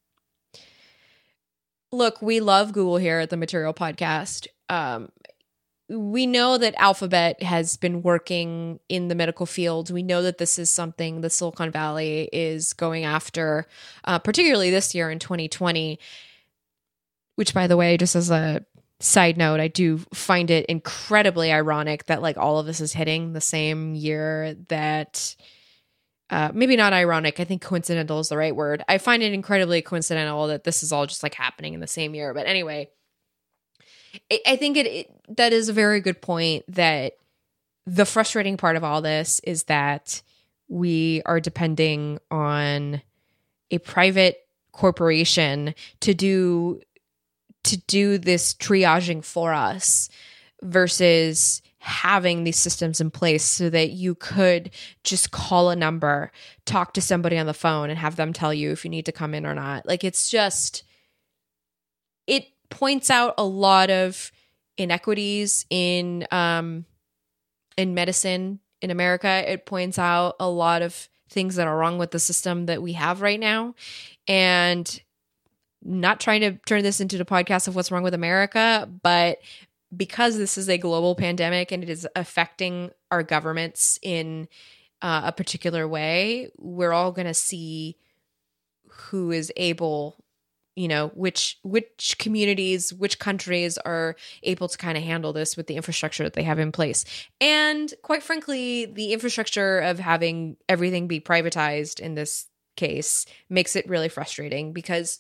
[1.91, 4.47] Look, we love Google here at the Material Podcast.
[4.69, 5.09] Um,
[5.89, 9.89] we know that Alphabet has been working in the medical field.
[9.89, 13.67] We know that this is something the Silicon Valley is going after,
[14.03, 15.99] uh, particularly this year in 2020.
[17.35, 18.65] Which, by the way, just as a
[18.99, 23.33] side note, I do find it incredibly ironic that like all of this is hitting
[23.33, 25.35] the same year that.
[26.29, 27.39] Uh, maybe not ironic.
[27.39, 28.83] I think coincidental is the right word.
[28.89, 32.13] I find it incredibly coincidental that this is all just like happening in the same
[32.13, 32.33] year.
[32.33, 32.89] But anyway,
[34.45, 37.13] I think it, it that is a very good point that
[37.85, 40.21] the frustrating part of all this is that
[40.67, 43.01] we are depending on
[43.71, 46.81] a private corporation to do
[47.63, 50.09] to do this triaging for us
[50.61, 54.69] versus having these systems in place so that you could
[55.03, 56.31] just call a number,
[56.65, 59.11] talk to somebody on the phone and have them tell you if you need to
[59.11, 59.85] come in or not.
[59.85, 60.83] Like it's just
[62.69, 64.31] points out a lot of
[64.77, 66.85] inequities in um,
[67.77, 69.43] in medicine in America.
[69.51, 72.93] It points out a lot of things that are wrong with the system that we
[72.93, 73.75] have right now,
[74.27, 75.01] and
[75.83, 79.39] not trying to turn this into the podcast of what's wrong with America, but
[79.95, 84.47] because this is a global pandemic and it is affecting our governments in
[85.01, 87.95] uh, a particular way, we're all going to see
[88.89, 90.17] who is able
[90.77, 95.67] you know which which communities which countries are able to kind of handle this with
[95.67, 97.03] the infrastructure that they have in place
[97.41, 103.89] and quite frankly the infrastructure of having everything be privatized in this case makes it
[103.89, 105.19] really frustrating because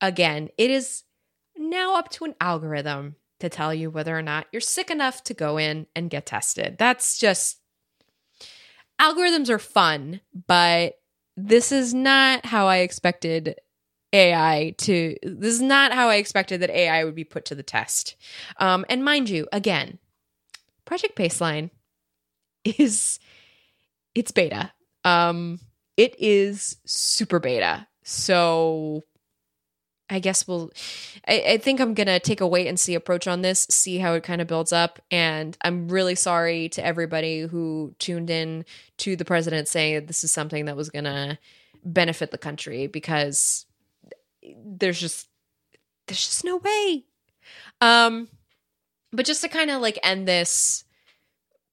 [0.00, 1.02] again it is
[1.56, 5.34] now up to an algorithm to tell you whether or not you're sick enough to
[5.34, 6.76] go in and get tested.
[6.78, 7.60] That's just
[9.00, 10.94] algorithms are fun, but
[11.36, 13.56] this is not how I expected
[14.12, 15.16] AI to.
[15.22, 18.16] This is not how I expected that AI would be put to the test.
[18.58, 19.98] Um, and mind you, again,
[20.84, 21.70] Project Baseline
[22.64, 23.18] is
[24.14, 24.72] it's beta.
[25.04, 25.60] Um,
[25.96, 27.86] it is super beta.
[28.02, 29.04] So
[30.10, 30.70] I guess we'll.
[31.26, 34.14] I, I, think I'm gonna take a wait and see approach on this, see how
[34.14, 35.00] it kind of builds up.
[35.10, 38.64] And I'm really sorry to everybody who tuned in
[38.98, 41.38] to the president saying that this is something that was gonna
[41.84, 43.66] benefit the country because
[44.64, 45.28] there's just
[46.06, 47.04] there's just no way.
[47.80, 48.28] Um,
[49.12, 50.84] but just to kind of like end this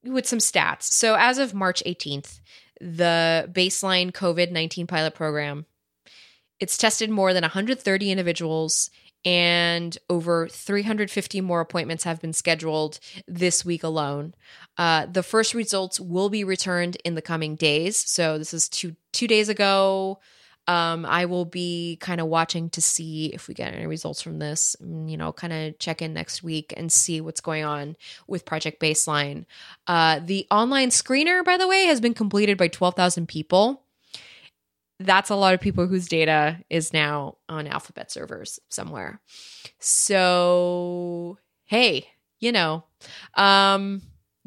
[0.04, 0.84] with some stats.
[0.84, 2.40] So as of March 18th,
[2.80, 5.66] the baseline COVID 19 pilot program
[6.60, 8.90] it's tested more than 130 individuals
[9.24, 14.34] and over 350 more appointments have been scheduled this week alone.
[14.78, 17.96] Uh, the first results will be returned in the coming days.
[17.96, 20.20] So this is two two days ago.
[20.68, 24.38] Um, I will be kind of watching to see if we get any results from
[24.38, 24.76] this.
[24.82, 28.44] Mm, you know, kind of check in next week and see what's going on with
[28.44, 29.46] Project Baseline.
[29.86, 33.82] Uh, the online screener, by the way, has been completed by 12,000 people
[34.98, 39.20] that's a lot of people whose data is now on alphabet servers somewhere.
[39.78, 42.08] So, hey,
[42.40, 42.84] you know,
[43.34, 44.02] um,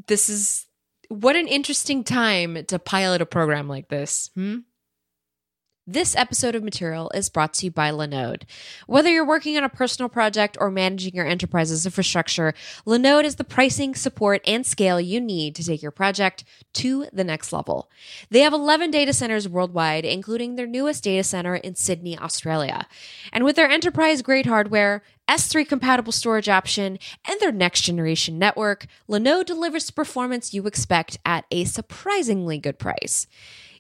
[0.08, 0.66] this is
[1.10, 4.32] what an interesting time to pilot a program like this.
[4.36, 4.60] Hmm?
[5.92, 8.44] This episode of Material is brought to you by Linode.
[8.86, 12.54] Whether you're working on a personal project or managing your enterprise's infrastructure,
[12.86, 17.24] Linode is the pricing, support, and scale you need to take your project to the
[17.24, 17.90] next level.
[18.30, 22.86] They have 11 data centers worldwide, including their newest data center in Sydney, Australia.
[23.34, 28.86] And with their enterprise grade hardware, S3 compatible storage option, and their next generation network,
[29.10, 33.26] Linode delivers the performance you expect at a surprisingly good price.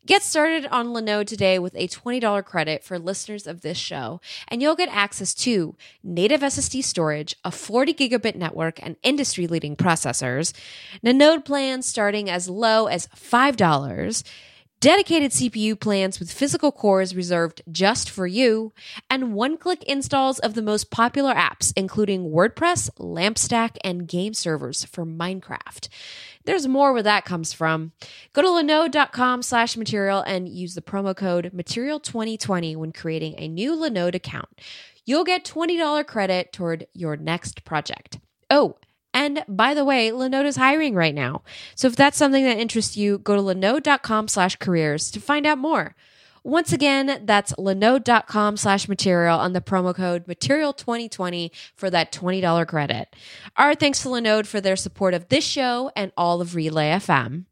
[0.09, 4.59] Get started on Linode today with a $20 credit for listeners of this show, and
[4.59, 10.51] you'll get access to native SSD storage, a 40 gigabit network, and industry leading processors,
[11.05, 14.23] Linode plans starting as low as $5
[14.79, 18.71] dedicated CPU plans with physical cores reserved just for you,
[19.09, 24.33] and one click installs of the most popular apps, including WordPress, LAMP stack, and game
[24.33, 25.89] servers for Minecraft.
[26.49, 27.91] There's more where that comes from.
[28.33, 33.75] Go to linode.com slash material and use the promo code material2020 when creating a new
[33.75, 34.49] Linode account.
[35.05, 38.17] You'll get $20 credit toward your next project.
[38.49, 38.77] Oh,
[39.13, 41.43] and by the way, Linode is hiring right now.
[41.75, 45.59] So if that's something that interests you, go to linode.com slash careers to find out
[45.59, 45.95] more.
[46.49, 53.15] Once again, that's linode.com slash material on the promo code material2020 for that $20 credit.
[53.55, 57.45] Our thanks to Linode for their support of this show and all of Relay FM.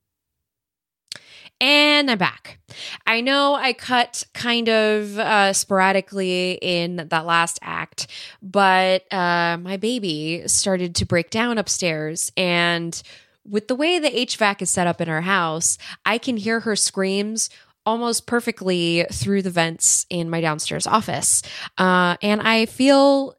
[1.62, 2.60] And I'm back.
[3.06, 8.08] I know I cut kind of uh, sporadically in that last act,
[8.42, 12.32] but uh, my baby started to break down upstairs.
[12.36, 13.00] And
[13.48, 16.76] with the way the HVAC is set up in our house, I can hear her
[16.76, 17.50] screams
[17.88, 21.42] almost perfectly through the vents in my downstairs office.
[21.78, 23.36] Uh, and I feel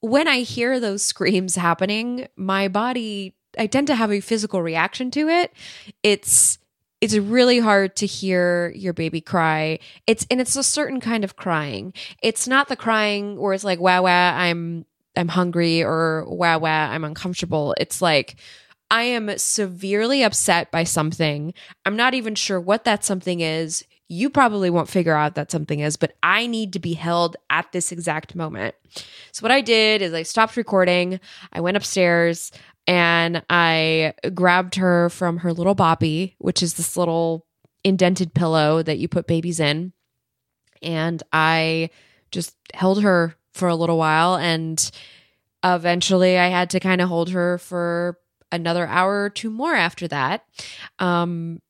[0.00, 5.10] when I hear those screams happening, my body, I tend to have a physical reaction
[5.10, 5.52] to it.
[6.02, 6.58] It's
[7.00, 9.78] it's really hard to hear your baby cry.
[10.06, 11.92] It's and it's a certain kind of crying.
[12.22, 14.84] It's not the crying where it's like wow wow I'm
[15.16, 17.74] I'm hungry or wow wow I'm uncomfortable.
[17.78, 18.36] It's like
[18.90, 21.52] I am severely upset by something.
[21.84, 23.84] I'm not even sure what that something is.
[24.08, 27.70] You probably won't figure out that something is, but I need to be held at
[27.72, 28.74] this exact moment.
[29.32, 31.20] So, what I did is I stopped recording.
[31.52, 32.50] I went upstairs
[32.86, 37.44] and I grabbed her from her little boppy, which is this little
[37.84, 39.92] indented pillow that you put babies in.
[40.80, 41.90] And I
[42.30, 44.36] just held her for a little while.
[44.36, 44.90] And
[45.62, 48.18] eventually I had to kind of hold her for
[48.50, 50.44] another hour or two more after that.
[50.98, 51.60] Um,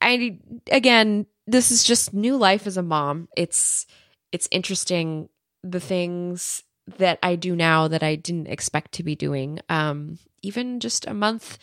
[0.00, 0.38] I,
[0.70, 3.28] again, this is just new life as a mom.
[3.36, 3.86] It's,
[4.32, 5.28] it's interesting
[5.62, 6.62] the things
[6.98, 11.14] that I do now that I didn't expect to be doing, um, even just a
[11.14, 11.58] month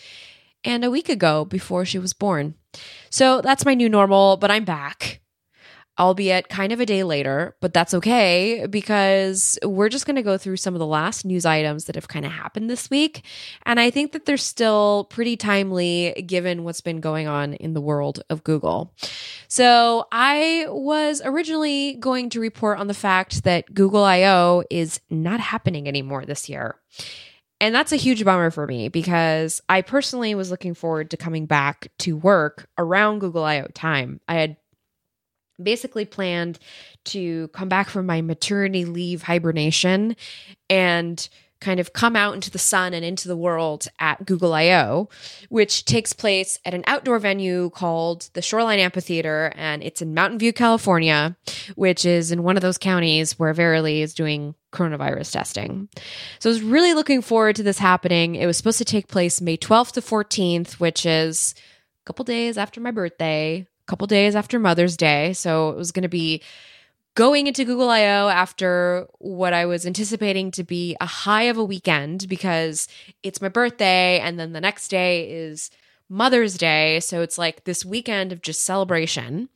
[0.63, 2.55] and a week ago before she was born.
[3.09, 5.21] So that's my new normal, but I'm back
[5.99, 10.37] albeit kind of a day later, but that's okay because we're just going to go
[10.37, 13.23] through some of the last news items that have kind of happened this week.
[13.65, 17.81] And I think that they're still pretty timely given what's been going on in the
[17.81, 18.93] world of Google.
[19.47, 24.63] So I was originally going to report on the fact that Google I.O.
[24.69, 26.75] is not happening anymore this year.
[27.59, 31.47] And that's a huge bummer for me because I personally was looking forward to coming
[31.47, 34.21] back to work around Google I/O time.
[34.27, 34.57] I had
[35.61, 36.59] basically planned
[37.05, 40.15] to come back from my maternity leave hibernation
[40.69, 41.29] and
[41.59, 45.09] kind of come out into the sun and into the world at Google I/O,
[45.49, 50.37] which takes place at an outdoor venue called the Shoreline Amphitheater, and it's in Mountain
[50.37, 51.35] View, California,
[51.73, 55.89] which is in one of those counties where Verily is doing coronavirus testing.
[56.37, 58.35] So I was really looking forward to this happening.
[58.35, 62.59] It was supposed to take place May 12th to 14th, which is a couple days
[62.59, 65.33] after my birthday, couple days after Mother's Day.
[65.33, 66.41] So it was going to be
[67.15, 71.65] going into Google I/O after what I was anticipating to be a high of a
[71.65, 72.87] weekend because
[73.23, 75.71] it's my birthday and then the next day is
[76.09, 79.49] Mother's Day, so it's like this weekend of just celebration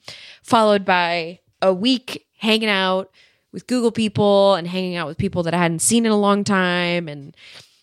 [0.44, 3.12] followed by a week hanging out
[3.54, 6.44] with Google people and hanging out with people that I hadn't seen in a long
[6.44, 7.36] time and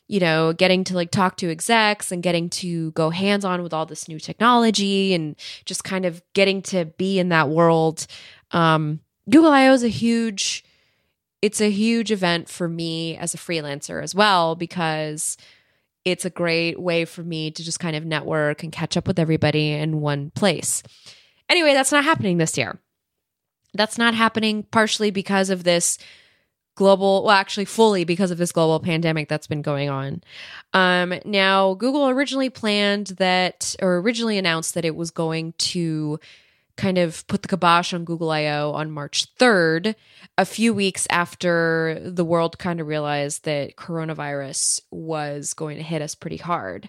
[0.09, 3.75] you know, getting to like talk to execs and getting to go hands on with
[3.75, 5.37] all this new technology and
[5.67, 8.07] just kind of getting to be in that world.
[8.51, 9.01] Um,
[9.31, 10.65] Google I/O is a huge
[11.41, 15.37] it's a huge event for me as a freelancer as well because
[16.05, 19.19] it's a great way for me to just kind of network and catch up with
[19.19, 20.83] everybody in one place.
[21.49, 22.81] Anyway, that's not happening this year.
[23.75, 25.99] That's not happening partially because of this
[26.79, 30.23] global, well, actually, fully because of this global pandemic that's been going on.
[30.73, 36.21] Um, now, Google originally planned that, or originally announced that it was going to
[36.77, 39.97] kind of put the kibosh on Google I/O on March 3rd,
[40.39, 46.01] a few weeks after the world kind of realized that coronavirus was going to hit
[46.01, 46.89] us pretty hard.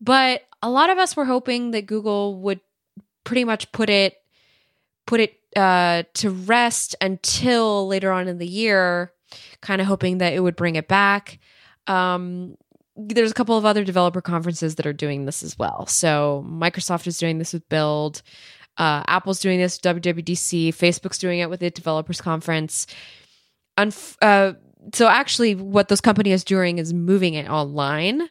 [0.00, 2.58] But a lot of us were hoping that Google would
[3.22, 4.16] pretty much put it
[5.06, 9.12] put it uh, to rest until later on in the year,
[9.60, 11.38] kind of hoping that it would bring it back.
[11.86, 12.56] Um,
[12.96, 15.86] there's a couple of other developer conferences that are doing this as well.
[15.86, 18.22] So Microsoft is doing this with Build.
[18.76, 22.86] Uh, Apple's doing this, with WWDC, Facebook's doing it with the developers conference.
[23.78, 24.54] Unf- uh,
[24.92, 28.28] so actually, what those companies doing is moving it online.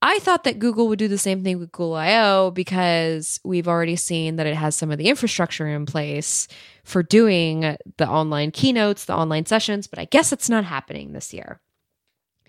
[0.00, 3.96] I thought that Google would do the same thing with Google I/O because we've already
[3.96, 6.46] seen that it has some of the infrastructure in place
[6.84, 11.34] for doing the online keynotes, the online sessions, but I guess it's not happening this
[11.34, 11.60] year.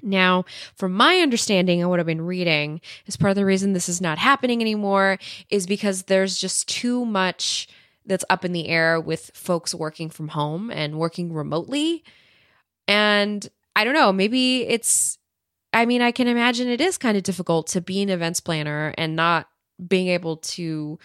[0.02, 0.46] Now,
[0.76, 4.00] from my understanding and what I've been reading, is part of the reason this is
[4.00, 5.18] not happening anymore
[5.50, 7.68] is because there's just too much
[8.06, 12.04] that's up in the air with folks working from home and working remotely.
[12.88, 15.19] And I don't know, maybe it's,
[15.74, 18.94] I mean, I can imagine it is kind of difficult to be an events planner
[18.98, 19.48] and not
[19.86, 21.00] being able to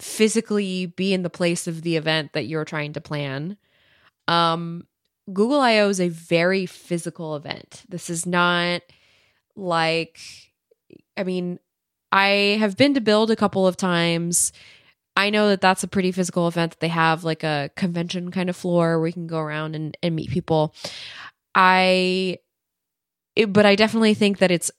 [0.00, 3.56] physically be in the place of the event that you're trying to plan.
[4.26, 4.86] Um,
[5.32, 7.84] Google I/O is a very physical event.
[7.88, 8.82] This is not
[9.56, 10.18] like
[11.16, 11.58] I mean,
[12.12, 14.52] I have been to Build a couple of times.
[15.16, 18.48] I know that that's a pretty physical event that they have like a convention kind
[18.48, 20.74] of floor where you can go around and, and meet people.
[21.54, 22.38] I
[23.38, 24.70] it, but I definitely think that it's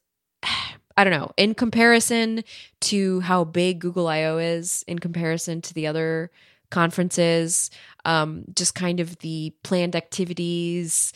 [0.98, 2.44] I don't know, in comparison
[2.82, 6.30] to how big Google I/O is in comparison to the other
[6.72, 7.72] conferences,
[8.04, 11.14] um, just kind of the planned activities,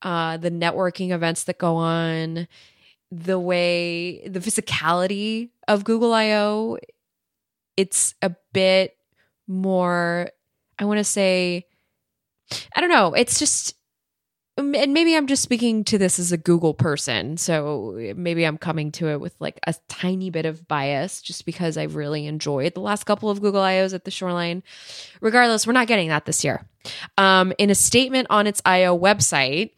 [0.00, 2.48] uh, the networking events that go on,
[3.12, 6.78] the way, the physicality of Google I/O.
[7.76, 8.96] It's a bit
[9.46, 10.30] more.
[10.78, 11.66] I want to say,
[12.74, 13.12] I don't know.
[13.12, 13.74] It's just
[14.56, 17.36] and maybe I'm just speaking to this as a Google person.
[17.36, 21.76] So maybe I'm coming to it with like a tiny bit of bias just because
[21.76, 24.62] I've really enjoyed the last couple of Google I/Os at the shoreline.
[25.20, 26.66] Regardless, we're not getting that this year.
[27.18, 29.72] Um, in a statement on its I/O website,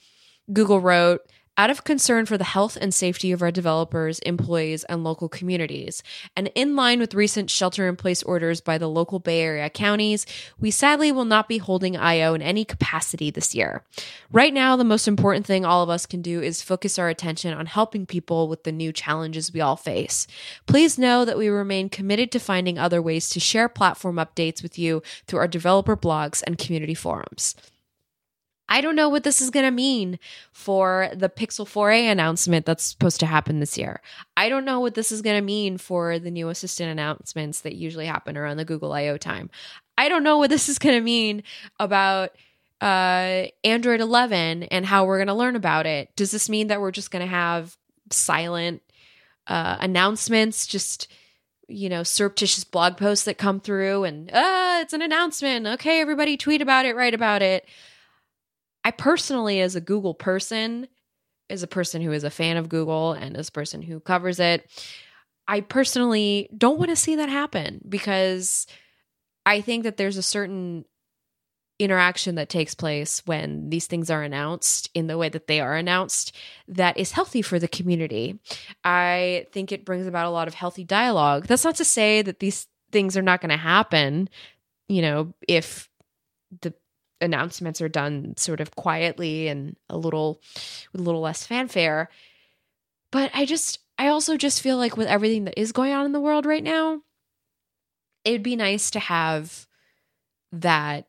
[0.53, 1.23] Google wrote,
[1.59, 6.05] out of concern for the health and safety of our developers, employees, and local communities.
[6.37, 10.25] And in line with recent shelter in place orders by the local Bay Area counties,
[10.61, 13.83] we sadly will not be holding IO in any capacity this year.
[14.31, 17.53] Right now, the most important thing all of us can do is focus our attention
[17.53, 20.29] on helping people with the new challenges we all face.
[20.67, 24.79] Please know that we remain committed to finding other ways to share platform updates with
[24.79, 27.57] you through our developer blogs and community forums.
[28.69, 30.19] I don't know what this is going to mean
[30.53, 34.01] for the Pixel 4a announcement that's supposed to happen this year.
[34.37, 37.77] I don't know what this is going to mean for the new assistant announcements that
[37.77, 39.51] usually happen around the Google I/O time.
[39.97, 41.43] I don't know what this is going to mean
[41.81, 42.31] about
[42.81, 46.15] uh, Android 11 and how we're going to learn about it.
[46.15, 47.77] Does this mean that we're just going to have
[48.11, 48.83] silent
[49.47, 51.09] uh, announcements, just
[51.71, 55.67] you know, surreptitious blog posts that come through and ah, it's an announcement.
[55.67, 57.67] Okay, everybody tweet about it, write about it.
[58.85, 60.89] I personally, as a Google person,
[61.51, 64.41] as a person who is a fan of Google and as a person who covers
[64.41, 64.69] it,
[65.47, 68.67] I personally don't want to see that happen because
[69.47, 70.85] I think that there's a certain
[71.79, 75.77] interaction that takes place when these things are announced in the way that they are
[75.77, 76.35] announced
[76.67, 78.39] that is healthy for the community.
[78.85, 81.47] I think it brings about a lot of healthy dialogue.
[81.47, 84.29] That's not to say that these things are not going to happen,
[84.89, 85.89] you know, if
[86.61, 86.75] the
[87.21, 90.41] announcements are done sort of quietly and a little
[90.93, 92.09] with a little less fanfare.
[93.11, 96.13] But I just I also just feel like with everything that is going on in
[96.13, 97.03] the world right now,
[98.25, 99.67] it'd be nice to have
[100.53, 101.09] that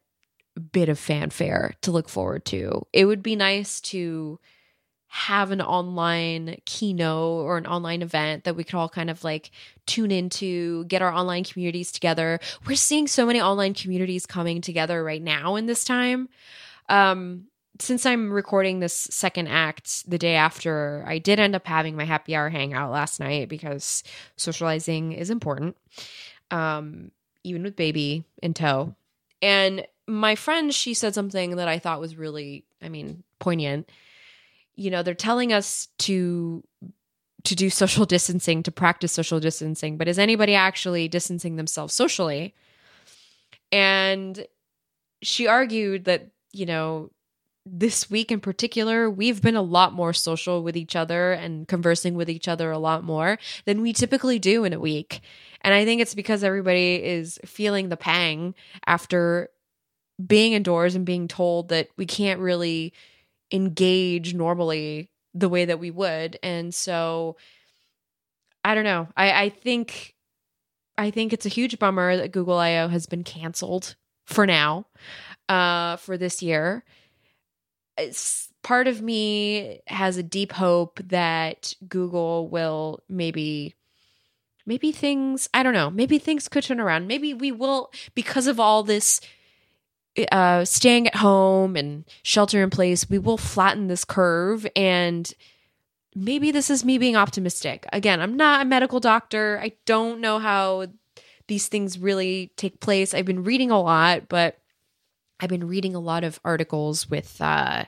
[0.72, 2.86] bit of fanfare to look forward to.
[2.92, 4.40] It would be nice to
[5.10, 9.50] have an online keynote or an online event that we could all kind of like
[9.88, 12.40] tune into, get our online communities together.
[12.68, 16.30] We're seeing so many online communities coming together right now in this time.
[16.90, 17.46] Um,
[17.80, 22.06] since I'm recording this second act the day after, I did end up having my
[22.06, 24.04] happy hour hangout last night because
[24.36, 25.76] socializing is important,
[26.52, 27.12] um,
[27.44, 28.94] even with baby in tow.
[29.42, 33.90] And my friend, she said something that I thought was really, I mean, poignant
[34.80, 36.64] you know they're telling us to
[37.44, 42.56] to do social distancing to practice social distancing but is anybody actually distancing themselves socially?
[43.72, 44.46] And
[45.22, 47.12] she argued that you know
[47.66, 52.16] this week in particular we've been a lot more social with each other and conversing
[52.16, 55.22] with each other a lot more than we typically do in a week.
[55.62, 58.56] And i think it's because everybody is feeling the pang
[58.88, 59.50] after
[60.26, 62.94] being indoors and being told that we can't really
[63.52, 66.38] engage normally the way that we would.
[66.44, 67.38] And so
[68.64, 69.08] I don't know.
[69.16, 70.16] I, I think
[70.98, 73.96] I think it's a huge bummer that Google I/O has been canceled
[74.26, 74.86] for now,
[75.48, 76.84] uh, for this year.
[77.98, 83.76] It's, part of me has a deep hope that Google will maybe
[84.66, 87.08] maybe things I don't know, maybe things could turn around.
[87.08, 89.22] Maybe we will because of all this
[90.28, 94.68] uh, staying at home and shelter in place, we will flatten this curve.
[94.76, 95.32] And
[96.16, 97.86] maybe this is me being optimistic.
[97.94, 99.60] Again, I'm not a medical doctor.
[99.62, 100.88] I don't know how
[101.48, 103.14] these things really take place.
[103.14, 104.60] I've been reading a lot, but
[105.40, 107.86] I've been reading a lot of articles with uh,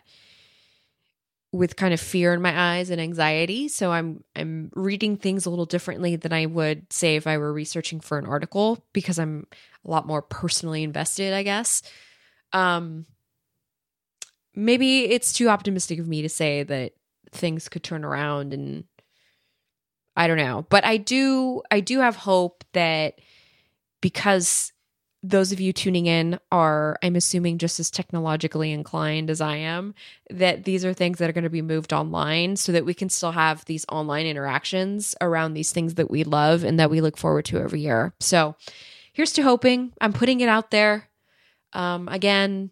[1.52, 3.68] with kind of fear in my eyes and anxiety.
[3.68, 7.52] So I'm I'm reading things a little differently than I would say if I were
[7.52, 9.48] researching for an article because I'm
[9.86, 11.84] a lot more personally invested, I guess.
[12.54, 13.06] Um,
[14.56, 16.94] maybe it's too optimistic of me to say that
[17.32, 18.84] things could turn around and
[20.16, 20.66] I don't know.
[20.70, 23.20] But I do I do have hope that
[24.02, 24.74] because
[25.24, 29.94] those of you tuning in are I'm assuming just as technologically inclined as I am
[30.32, 33.10] that these are things that are going to be moved online so that we can
[33.10, 37.18] still have these online interactions around these things that we love and that we look
[37.18, 38.14] forward to every year.
[38.20, 38.56] So,
[39.14, 39.94] here's to hoping.
[40.02, 41.08] I'm putting it out there.
[41.74, 42.72] Um, again,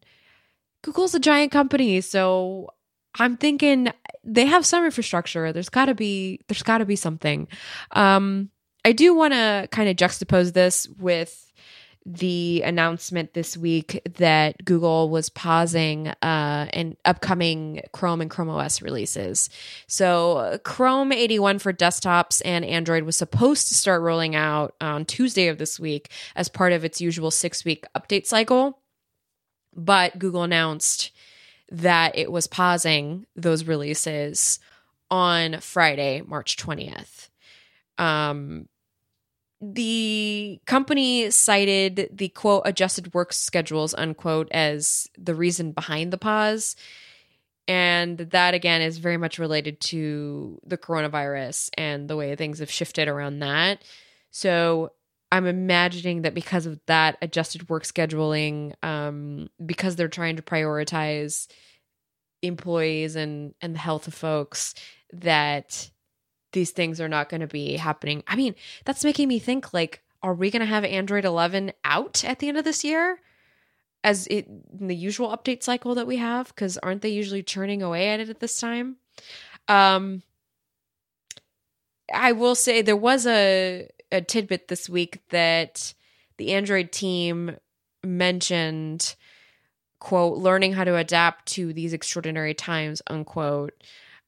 [0.82, 2.70] Google's a giant company, so
[3.18, 3.91] I'm thinking
[4.24, 5.52] they have some infrastructure.
[5.52, 7.47] There's got to be there's got to be something.
[7.91, 8.50] Um,
[8.86, 11.45] I do want to kind of juxtapose this with
[12.06, 18.82] the announcement this week that Google was pausing uh, an upcoming Chrome and Chrome OS
[18.82, 19.50] releases.
[19.88, 25.47] So, Chrome 81 for desktops and Android was supposed to start rolling out on Tuesday
[25.47, 28.80] of this week as part of its usual six week update cycle.
[29.76, 31.11] But Google announced
[31.72, 34.59] that it was pausing those releases
[35.11, 37.30] on Friday, March 20th.
[37.97, 38.67] Um,
[39.61, 46.76] the company cited the quote adjusted work schedules unquote as the reason behind the pause
[47.67, 52.72] and that again is very much related to the coronavirus and the way things have
[52.72, 53.84] shifted around that
[54.32, 54.93] so
[55.32, 61.48] I'm imagining that because of that adjusted work scheduling, um, because they're trying to prioritize
[62.42, 64.74] employees and and the health of folks,
[65.14, 65.90] that
[66.52, 68.24] these things are not going to be happening.
[68.28, 68.56] I mean,
[68.86, 72.48] that's making me think like, are we going to have Android 11 out at the
[72.48, 73.20] end of this year?
[74.04, 74.48] As it
[74.80, 78.22] in the usual update cycle that we have, because aren't they usually churning away at
[78.22, 78.96] it at this time?
[79.68, 80.24] Um,
[82.14, 85.93] I will say there was a a tidbit this week that
[86.38, 87.55] the Android team
[88.03, 89.16] mentioned
[89.99, 93.74] quote learning how to adapt to these extraordinary times unquote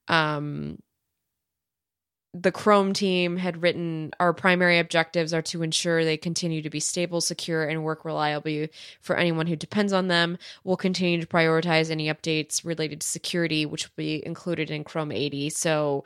[0.08, 0.76] um
[2.34, 6.80] the Chrome team had written our primary objectives are to ensure they continue to be
[6.80, 8.70] stable, secure, and work reliably
[9.02, 10.38] for anyone who depends on them.
[10.64, 15.12] We'll continue to prioritize any updates related to security, which will be included in Chrome
[15.12, 15.50] 80.
[15.50, 16.04] So,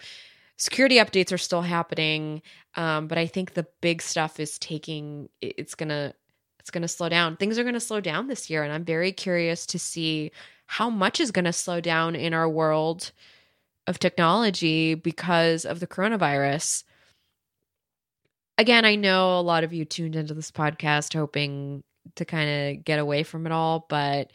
[0.56, 2.42] security updates are still happening,
[2.74, 5.28] um, but I think the big stuff is taking.
[5.40, 6.14] It's gonna
[6.58, 7.36] it's gonna slow down.
[7.36, 10.32] Things are gonna slow down this year, and I'm very curious to see
[10.66, 13.12] how much is gonna slow down in our world
[13.86, 16.84] of technology because of the coronavirus.
[18.58, 21.84] Again, I know a lot of you tuned into this podcast hoping
[22.14, 24.32] to kind of get away from it all, but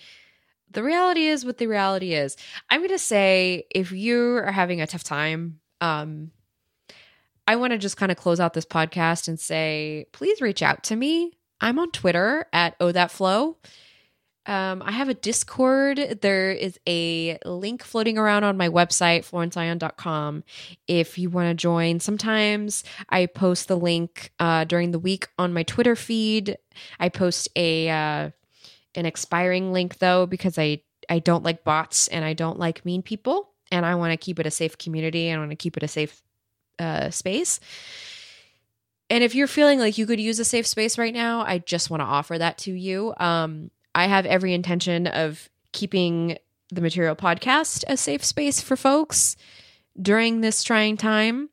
[0.70, 2.38] the reality is what the reality is.
[2.70, 6.32] I'm going to say if you are having a tough time, um,
[7.48, 10.84] I want to just kind of close out this podcast and say, please reach out
[10.86, 11.34] to me.
[11.60, 13.58] I'm on Twitter at Oh That Flo.
[14.46, 16.20] Um, I have a Discord.
[16.22, 20.44] There is a link floating around on my website, florenceion.com,
[20.88, 22.00] if you want to join.
[22.00, 26.58] Sometimes I post the link uh, during the week on my Twitter feed.
[27.00, 28.30] I post a uh,
[28.96, 33.04] an expiring link though because I I don't like bots and I don't like mean
[33.04, 35.32] people, and I want to keep it a safe community.
[35.32, 36.22] I want to keep it a safe
[36.80, 37.60] uh, space.
[39.10, 41.90] And if you're feeling like you could use a safe space right now, I just
[41.90, 43.14] want to offer that to you.
[43.18, 46.38] Um, I have every intention of keeping
[46.70, 49.36] the Material Podcast a safe space for folks
[50.02, 51.50] during this trying time.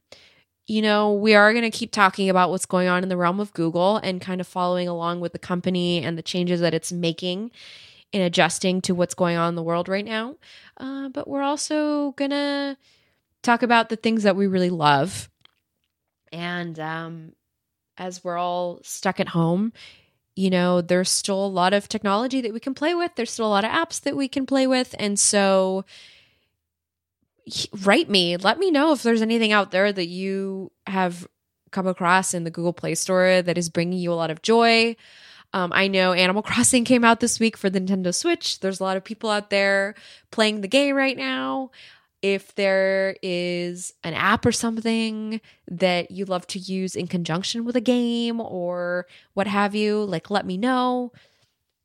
[0.67, 3.41] You know, we are going to keep talking about what's going on in the realm
[3.41, 6.93] of Google and kind of following along with the company and the changes that it's
[6.93, 7.51] making
[8.13, 10.37] in adjusting to what's going on in the world right now.
[10.77, 12.77] Uh, but we're also going to
[13.43, 15.29] talk about the things that we really love.
[16.33, 17.33] And um,
[17.97, 19.73] as we're all stuck at home,
[20.37, 23.13] you know, there's still a lot of technology that we can play with.
[23.17, 24.95] There's still a lot of apps that we can play with.
[24.99, 25.85] And so,
[27.83, 31.27] write me, let me know if there's anything out there that you have
[31.71, 34.97] come across in the Google Play Store that is bringing you a lot of joy.
[35.53, 38.61] Um, I know Animal Crossing came out this week for the Nintendo Switch.
[38.61, 39.95] There's a lot of people out there
[40.31, 41.71] playing the game right now
[42.21, 47.77] if there is an app or something that you love to use in conjunction with
[47.77, 51.13] a game or what have you, like let me know.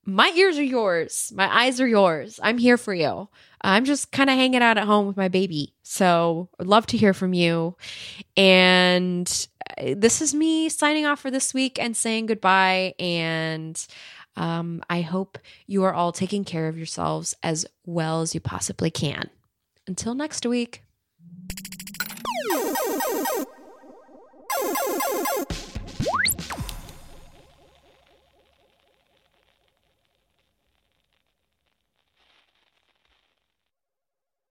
[0.05, 1.31] My ears are yours.
[1.33, 2.39] My eyes are yours.
[2.43, 3.29] I'm here for you.
[3.61, 5.73] I'm just kind of hanging out at home with my baby.
[5.83, 7.77] So I'd love to hear from you.
[8.35, 9.47] And
[9.77, 12.95] uh, this is me signing off for this week and saying goodbye.
[12.99, 13.85] And
[14.35, 15.37] um, I hope
[15.67, 19.29] you are all taking care of yourselves as well as you possibly can.
[19.87, 20.83] Until next week.